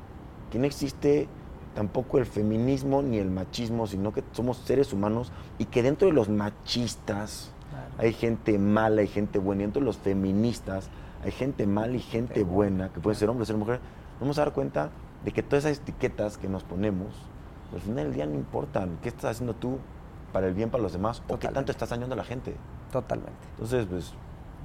que 0.50 0.58
no 0.58 0.64
existe 0.66 1.28
tampoco 1.74 2.18
el 2.18 2.26
feminismo 2.26 3.02
ni 3.02 3.18
el 3.18 3.30
machismo, 3.30 3.86
sino 3.86 4.12
que 4.12 4.24
somos 4.32 4.56
seres 4.58 4.92
humanos 4.92 5.30
y 5.58 5.66
que 5.66 5.82
dentro 5.82 6.08
de 6.08 6.14
los 6.14 6.28
machistas 6.28 7.52
hay 7.98 8.12
gente 8.12 8.58
mala 8.58 9.02
y 9.02 9.06
gente 9.06 9.38
buena, 9.38 9.62
y 9.62 9.64
dentro 9.66 9.80
de 9.80 9.86
los 9.86 9.98
feministas 9.98 10.88
hay 11.22 11.30
gente 11.30 11.66
mala 11.66 11.96
y 11.96 12.00
gente 12.00 12.42
buena, 12.42 12.92
que 12.92 13.00
pueden 13.00 13.18
ser 13.18 13.28
hombres, 13.28 13.48
ser 13.48 13.56
mujeres. 13.56 13.80
Vamos 14.20 14.38
a 14.38 14.42
dar 14.42 14.52
cuenta 14.52 14.90
de 15.24 15.32
que 15.32 15.42
todas 15.42 15.64
esas 15.64 15.78
etiquetas 15.78 16.38
que 16.38 16.48
nos 16.48 16.64
ponemos, 16.64 17.14
al 17.72 17.80
final 17.80 18.04
del 18.04 18.14
día 18.14 18.26
no 18.26 18.34
importan. 18.34 18.98
¿Qué 19.02 19.08
estás 19.08 19.32
haciendo 19.32 19.54
tú 19.54 19.78
para 20.32 20.46
el 20.46 20.54
bien 20.54 20.70
para 20.70 20.82
los 20.82 20.92
demás? 20.92 21.22
¿O 21.28 21.38
qué 21.38 21.48
tanto 21.48 21.72
estás 21.72 21.90
dañando 21.90 22.14
a 22.14 22.18
la 22.18 22.24
gente? 22.24 22.54
Totalmente. 22.92 23.38
Entonces, 23.56 23.86
pues, 23.88 24.14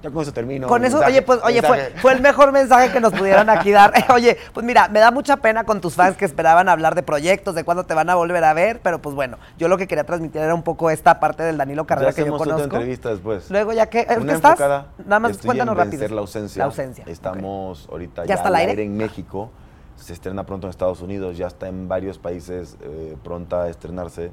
ya 0.04 0.12
con 0.12 0.22
eso 0.22 0.34
termino. 0.34 0.68
Con 0.68 0.84
eso, 0.84 1.00
oye, 1.00 1.22
pues, 1.22 1.40
oye, 1.44 1.62
fue, 1.62 1.94
fue, 2.02 2.12
el 2.12 2.22
mejor 2.22 2.52
mensaje 2.52 2.92
que 2.92 3.00
nos 3.00 3.14
pudieran 3.14 3.50
aquí 3.50 3.72
dar. 3.72 3.94
oye, 4.14 4.38
pues 4.54 4.66
mira, 4.66 4.90
me 4.90 5.00
da 5.00 5.12
mucha 5.12 5.38
pena 5.38 5.64
con 5.64 5.80
tus 5.80 5.96
fans 5.96 6.18
que 6.18 6.26
esperaban 6.26 6.68
hablar 6.68 6.94
de 6.94 7.04
proyectos, 7.04 7.56
de 7.56 7.64
cuándo 7.64 7.86
te 7.86 7.94
van 7.94 8.10
a 8.10 8.16
volver 8.16 8.44
a 8.44 8.54
ver, 8.54 8.82
pero 8.82 9.02
pues 9.02 9.16
bueno, 9.16 9.38
yo 9.58 9.70
lo 9.70 9.78
que 9.78 9.88
quería 9.88 10.04
transmitir 10.04 10.42
era 10.42 10.54
un 10.54 10.64
poco 10.64 10.90
esta 10.90 11.22
parte 11.22 11.44
del 11.44 11.58
Danilo 11.58 11.88
Carrera 11.88 12.12
ya 12.12 12.16
que 12.16 12.26
yo 12.26 12.38
conozco. 12.38 12.64
entrevista 12.64 13.12
después. 13.12 13.50
Luego 13.50 13.72
ya 13.72 13.86
que, 13.86 14.02
¿en 14.02 14.24
Una 14.24 14.34
estás? 14.34 14.60
Nada 14.60 15.20
más 15.22 15.38
cuéntanos 15.38 15.78
rápido. 15.78 16.06
la 16.10 16.20
ausencia. 16.20 16.60
La 16.60 16.66
ausencia. 16.66 17.06
Estamos 17.08 17.88
ahorita 17.90 18.24
¿Ya 18.24 18.28
ya, 18.28 18.36
está 18.36 18.50
al 18.50 18.56
aire? 18.56 18.72
aire 18.72 18.84
en 18.84 18.98
México. 18.98 19.52
Se 19.96 20.12
estrena 20.12 20.46
pronto 20.46 20.68
en 20.68 20.72
Estados 20.72 21.02
Unidos, 21.02 21.38
ya 21.38 21.48
está 21.48 21.70
en 21.70 21.88
varios 21.88 22.18
países 22.18 22.78
eh, 22.82 23.16
pronta 23.24 23.64
a 23.64 23.70
estrenarse. 23.70 24.32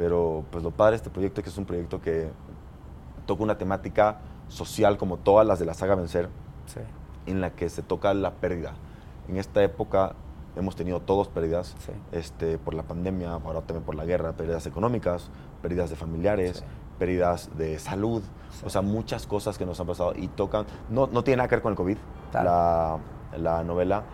Pero 0.00 0.44
pues 0.50 0.64
lo 0.64 0.70
padre 0.70 0.92
de 0.92 0.96
este 0.96 1.10
proyecto 1.10 1.40
es 1.42 1.44
que 1.44 1.50
es 1.50 1.58
un 1.58 1.66
proyecto 1.66 2.00
que 2.00 2.30
toca 3.26 3.42
una 3.42 3.58
temática 3.58 4.16
social 4.48 4.96
como 4.96 5.18
todas 5.18 5.46
las 5.46 5.58
de 5.58 5.66
la 5.66 5.74
saga 5.74 5.94
Vencer, 5.94 6.30
Sí. 6.64 6.80
en 7.26 7.42
la 7.42 7.50
que 7.50 7.68
se 7.68 7.82
toca 7.82 8.14
la 8.14 8.30
pérdida. 8.30 8.72
En 9.28 9.36
esta 9.36 9.62
época 9.62 10.14
hemos 10.56 10.74
tenido 10.74 11.00
todos 11.00 11.28
pérdidas, 11.28 11.76
Sí. 11.80 11.92
este, 12.12 12.56
por 12.56 12.72
la 12.72 12.82
pandemia, 12.82 13.32
ahora 13.34 13.60
también 13.60 13.84
por 13.84 13.94
la 13.94 14.06
guerra, 14.06 14.32
pérdidas 14.32 14.64
económicas, 14.66 15.28
pérdidas 15.60 15.90
de 15.90 15.96
familiares, 15.96 16.56
Sí. 16.60 16.64
pérdidas 16.98 17.50
de 17.58 17.78
salud, 17.78 18.22
o 18.64 18.70
sea, 18.70 18.80
muchas 18.80 19.26
cosas 19.26 19.58
que 19.58 19.66
nos 19.66 19.78
han 19.80 19.86
pasado 19.86 20.14
y 20.16 20.28
tocan, 20.28 20.64
no, 20.88 21.08
no 21.08 21.22
tiene 21.22 21.36
nada 21.36 21.48
que 21.50 21.56
ver 21.56 21.62
con 21.62 21.72
el 21.72 21.76
COVID, 21.76 21.98
la, 22.32 22.96
la 23.36 23.64
novela, 23.64 24.04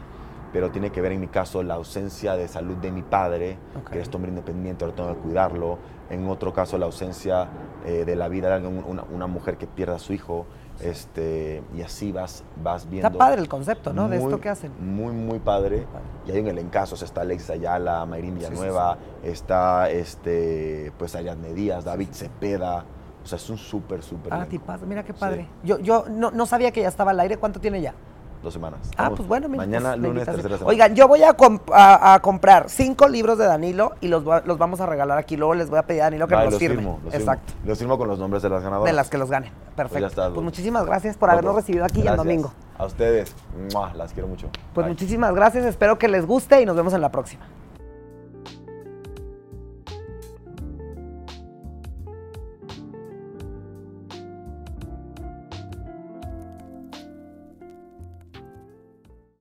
pero 0.57 0.71
tiene 0.71 0.89
que 0.91 1.03
ver 1.03 1.13
en 1.13 1.21
mi 1.21 1.29
caso 1.29 1.63
la 1.63 1.75
ausencia 1.75 2.35
de 2.35 2.49
salud 2.49 2.79
de 2.79 2.91
mi 2.91 3.03
padre, 3.03 3.59
que 3.93 4.01
es 4.01 4.09
hombre 4.15 4.31
independiente, 4.31 4.87
ahora 4.87 4.97
tengo 4.97 5.15
que 5.15 5.21
cuidarlo, 5.21 5.77
en 6.09 6.27
otro 6.31 6.55
caso 6.55 6.79
la 6.79 6.87
ausencia 6.87 7.47
eh, 7.85 8.07
de 8.07 8.17
la 8.17 8.29
vida 8.29 8.49
de 8.49 8.55
alguien, 8.55 8.83
una, 8.89 9.05
una 9.13 9.27
mujer 9.27 9.59
que 9.59 9.67
pierda 9.67 9.97
a 9.97 9.99
su 9.99 10.15
hijo, 10.15 10.47
este, 10.81 11.63
y 11.75 11.83
así 11.83 12.11
vas, 12.11 12.43
vas 12.63 12.89
viendo. 12.89 13.07
Está 13.07 13.19
padre 13.19 13.43
el 13.43 13.49
concepto, 13.49 13.93
¿no? 13.93 14.09
de 14.09 14.17
Muy, 14.17 14.25
esto 14.25 14.41
que 14.41 14.49
hacen. 14.49 14.73
Muy, 14.81 15.13
muy 15.13 15.41
padre. 15.41 15.87
Y 16.27 16.31
hay 16.31 16.39
en 16.39 16.47
el 16.47 16.57
encaso, 16.57 16.95
o 16.95 16.97
sea, 16.97 17.05
está 17.05 17.21
Alex 17.21 17.51
Ayala, 17.51 18.07
Mayrín 18.07 18.39
Sí, 18.39 18.47
sí, 18.47 18.51
Villanueva, 18.51 18.97
está 19.23 19.91
este, 19.91 20.91
pues 20.97 21.15
Ariadne 21.17 21.53
Díaz, 21.53 21.85
David 21.85 22.09
Cepeda. 22.13 22.83
O 23.23 23.27
sea, 23.27 23.37
es 23.37 23.51
un 23.51 23.59
súper, 23.59 24.03
súper 24.03 24.33
Ah, 24.33 24.47
mira 24.87 25.05
qué 25.05 25.13
padre. 25.13 25.51
Yo, 25.63 25.79
yo 25.81 26.07
no, 26.09 26.31
no 26.31 26.47
sabía 26.47 26.71
que 26.73 26.81
ya 26.81 26.89
estaba 26.89 27.11
al 27.11 27.21
aire. 27.21 27.37
¿Cuánto 27.37 27.61
tiene 27.61 27.83
ya? 27.83 27.93
Dos 28.47 28.53
semanas. 28.55 28.79
Ah, 28.97 29.11
pues 29.11 29.27
bueno, 29.29 29.49
me 29.49 29.57
Mañana, 29.57 29.97
me 29.97 30.07
lunes, 30.07 30.25
tercera 30.25 30.57
semana. 30.57 30.69
Oigan, 30.71 30.95
yo 30.95 31.09
voy 31.09 31.21
a, 31.25 31.37
comp- 31.37 31.69
a- 31.75 32.15
a 32.15 32.21
comprar 32.23 32.71
cinco 32.71 33.09
libros 33.09 33.37
de 33.39 33.45
Danilo 33.45 33.95
y 34.01 34.07
los, 34.07 34.23
voy 34.23 34.41
los 34.45 34.57
vamos 34.57 34.81
a 34.81 34.87
regalar 34.87 35.19
aquí. 35.19 35.37
Luego 35.37 35.55
les 35.55 35.69
voy 35.69 35.81
a 35.81 35.83
pedir 35.83 36.03
a 36.03 36.05
Danilo 36.05 36.29
que 36.29 36.37
Vale, 36.37 36.47
me 36.47 36.53
los 36.53 36.55
los 36.55 36.61
firme. 36.61 36.77
firmo, 36.77 37.01
los 37.05 37.13
Exacto. 37.13 37.53
Firmo. 37.53 37.67
Los 37.67 37.79
firmo 37.79 37.99
con 37.99 38.07
los 38.07 38.21
nombres 38.21 38.45
de 38.45 38.49
las 38.51 38.63
ganadoras. 38.63 38.93
De 38.93 38.97
las 38.97 39.11
que 39.11 39.19
los 39.19 39.29
ganen. 39.29 39.51
Perfecto. 39.75 39.99
ya 39.99 40.07
está, 40.07 40.31
Pues 40.31 40.45
muchísimas 40.45 40.87
gracias 40.87 41.17
por 41.17 41.29
habernos 41.29 41.57
recibido 41.57 41.85
aquí 41.85 41.99
el 41.99 42.05
Gracias. 42.05 42.25
domingo. 42.25 42.53
A 42.79 42.85
ustedes. 42.85 43.35
Las 43.97 44.13
quiero 44.13 44.29
mucho. 44.29 44.49
Pues 44.75 44.85
Bye. 44.87 44.93
muchísimas 44.95 45.35
gracias. 45.35 45.65
Espero 45.65 45.99
que 45.99 46.07
les 46.07 46.25
guste 46.25 46.63
y 46.63 46.67
nos 46.67 46.77
vemos 46.77 46.95
en 46.95 47.01
la 47.01 47.11
próxima. 47.11 47.45